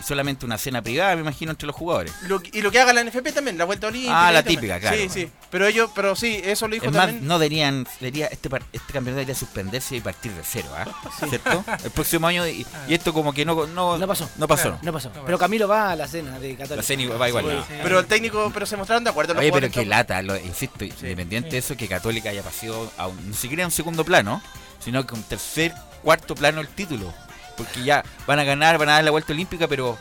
[0.03, 2.13] solamente una cena privada, me imagino, entre los jugadores.
[2.29, 4.27] Lo- y lo que haga la NFP también, la vuelta olímpica.
[4.29, 4.61] Ah, la también.
[4.61, 4.97] típica, claro.
[4.97, 5.31] Sí, sí.
[5.51, 7.27] Pero ellos, pero sí, eso lo dijo Es más, también.
[7.27, 10.87] no deberían, debería, este, par- este campeonato debería suspenderse y partir de cero, ¿ah?
[11.29, 11.65] ¿cierto?
[11.85, 14.29] El próximo año, y, y esto como que no, no, No pasó.
[14.37, 14.79] No pasó.
[14.83, 15.11] No pasó.
[15.25, 16.77] Pero Camilo va a la cena de Católica.
[16.77, 17.47] La cena va igual.
[17.47, 17.65] ¿no?
[17.83, 19.85] Pero el técnico, pero se mostraron de acuerdo los Oye, pero ¿no?
[19.89, 23.67] lata, lo, insisto, independiente de eso, que Católica haya pasado a un, ni siquiera a
[23.67, 24.43] un segundo plano,
[24.81, 25.73] sino que un tercer,
[26.03, 27.13] cuarto plano el título.
[27.57, 29.97] Porque ya van a ganar, van a dar la vuelta olímpica, pero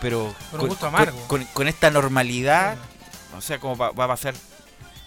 [0.00, 1.16] pero Con un gusto amargo.
[1.28, 2.76] con- con esta normalidad,
[3.36, 4.34] o sea, como va, va a pasar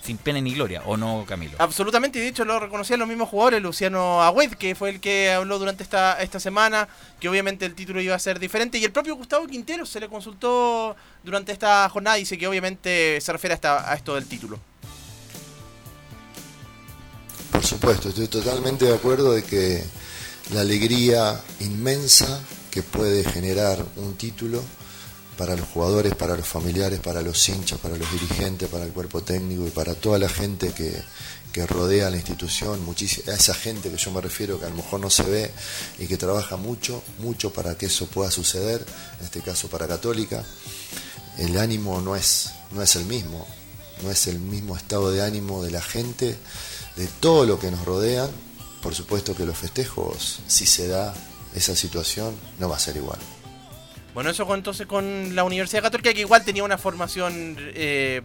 [0.02, 1.56] sin pena ni gloria, ¿o no, Camilo?
[1.60, 5.32] Absolutamente, y de hecho lo reconocían los mismos jugadores, Luciano Agüed, que fue el que
[5.32, 6.88] habló durante esta, esta semana,
[7.20, 10.08] que obviamente el título iba a ser diferente, y el propio Gustavo Quintero se le
[10.08, 14.60] consultó durante esta jornada, dice que obviamente se refiere a, esta- a esto del título.
[17.52, 19.84] Por supuesto, estoy totalmente de acuerdo de que
[20.54, 22.42] la alegría inmensa
[22.72, 24.62] que puede generar un título
[25.38, 29.22] para los jugadores, para los familiares, para los hinchas, para los dirigentes, para el cuerpo
[29.22, 30.94] técnico y para toda la gente que,
[31.56, 32.86] que rodea la institución,
[33.28, 35.52] a esa gente que yo me refiero que a lo mejor no se ve
[36.00, 38.86] y que trabaja mucho, mucho para que eso pueda suceder,
[39.20, 40.44] en este caso para Católica,
[41.38, 43.48] el ánimo no es, no es el mismo,
[44.04, 46.38] no es el mismo estado de ánimo de la gente,
[46.98, 48.30] de todo lo que nos rodea.
[48.86, 51.12] Por supuesto que los festejos, si se da
[51.56, 53.18] esa situación, no va a ser igual.
[54.14, 58.22] Bueno, eso con, entonces con la Universidad Católica, que igual tenía una formación eh,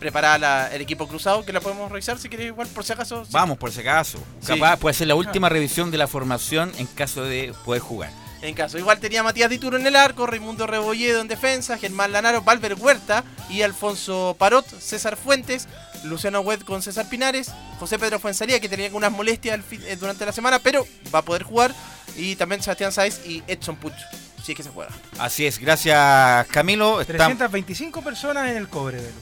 [0.00, 3.24] preparada la- el equipo cruzado, que la podemos revisar si querés, igual por si acaso.
[3.24, 3.30] sí.
[3.32, 4.18] Vamos, por si acaso.
[4.40, 4.48] Sí.
[4.48, 8.10] Capaz puede ser la última revisión de la formación en caso de poder jugar.
[8.42, 12.42] En caso, igual tenía Matías Dituro en el arco, Raimundo Rebolledo en defensa, Germán Lanaro,
[12.42, 15.68] Valver Huerta y Alfonso Parot, César Fuentes,
[16.04, 20.32] Luciano Wed con César Pinares, José Pedro Fuensalía, que tenía algunas molestias eh, durante la
[20.32, 21.74] semana, pero va a poder jugar,
[22.16, 23.94] y también Sebastián Sáez y Edson Puch,
[24.42, 24.90] si es que se juega.
[25.18, 27.00] Así es, gracias Camilo.
[27.00, 29.14] Está 325 personas en el cobre, Velus.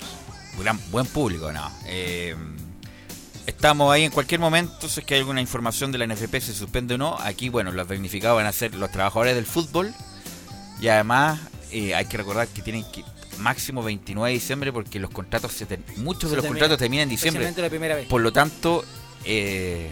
[0.59, 1.71] gran, buen público, ¿no?
[1.87, 2.35] Eh,
[3.47, 6.55] estamos ahí en cualquier momento, si es que hay alguna información de la NFP, se
[6.55, 7.19] suspende o no.
[7.19, 9.95] Aquí, bueno, los damnificados van a ser los trabajadores del fútbol.
[10.81, 13.05] Y además eh, hay que recordar que tienen que
[13.39, 16.79] máximo 29 de diciembre porque los contratos, se ter- muchos Se de los termina, contratos
[16.79, 17.43] terminan en diciembre.
[17.45, 18.07] especialmente la primera vez.
[18.09, 18.85] Por lo tanto,
[19.25, 19.91] eh,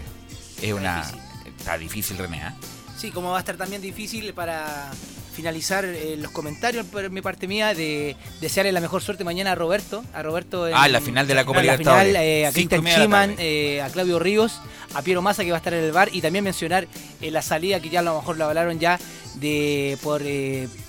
[0.61, 1.03] es una...
[1.45, 2.55] Está difícil, René, ¿ah?
[2.97, 4.91] Sí, como va a estar también difícil para
[5.37, 9.55] finalizar eh, los comentarios por mi parte mía de desearle la mejor suerte mañana a
[9.55, 10.03] Roberto.
[10.11, 12.07] A Roberto en, Ah, la final de la Copa en la Libertadores.
[12.07, 14.59] final, eh, a Cristian Chiman, eh, a Claudio Ríos,
[14.95, 16.87] a Piero Massa que va a estar en el bar y también mencionar
[17.21, 18.99] eh, la salida que ya a lo mejor lo hablaron ya
[19.35, 20.23] de por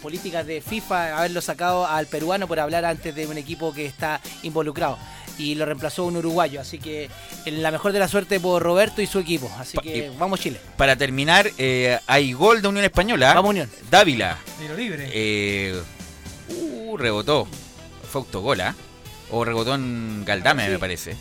[0.01, 4.23] políticas de FIFA haberlo sacado al peruano por hablar antes de un equipo que está
[4.43, 4.97] involucrado
[5.39, 7.09] y lo reemplazó un uruguayo así que
[7.45, 10.61] en la mejor de la suerte por Roberto y su equipo así que vamos Chile
[10.77, 13.35] Para terminar, eh, hay gol de Unión Española.
[13.35, 13.71] Vamos, Unión.
[13.91, 14.39] Dávila.
[14.59, 15.11] Tiro libre.
[15.13, 15.81] Eh,
[16.49, 17.47] uh, rebotó.
[18.11, 18.75] Fue autogola.
[19.31, 21.17] O rebotó en Galdame, me parece.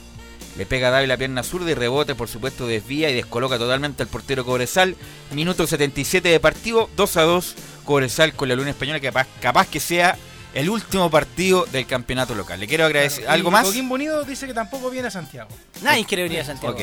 [0.57, 4.09] Le pega a Dávila pierna zurda y rebote, por supuesto, desvía y descoloca totalmente al
[4.09, 4.95] portero Cobresal.
[5.32, 7.55] Minuto 77 de partido, 2 a 2.
[7.86, 10.18] Cobresal con la Luna Española, que capaz, capaz que sea
[10.53, 12.59] el último partido del campeonato local.
[12.59, 13.23] Le quiero agradecer.
[13.23, 13.63] Claro, ¿Algo y más?
[13.63, 15.49] Joaquín Bonito dice que tampoco viene a Santiago.
[15.81, 16.81] nadie quiere venir a Santiago Ok.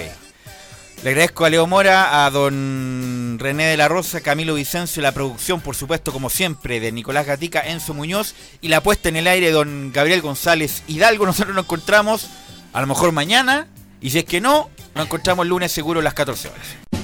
[1.02, 5.60] Le agradezco a Leo Mora, a don René de la Rosa, Camilo Vicencio, la producción,
[5.60, 9.48] por supuesto, como siempre, de Nicolás Gatica, Enzo Muñoz y la puesta en el aire
[9.48, 11.26] de don Gabriel González Hidalgo.
[11.26, 12.28] Nosotros nos encontramos
[12.72, 13.66] a lo mejor mañana
[14.00, 17.03] y si es que no, nos encontramos el lunes seguro a las 14 horas.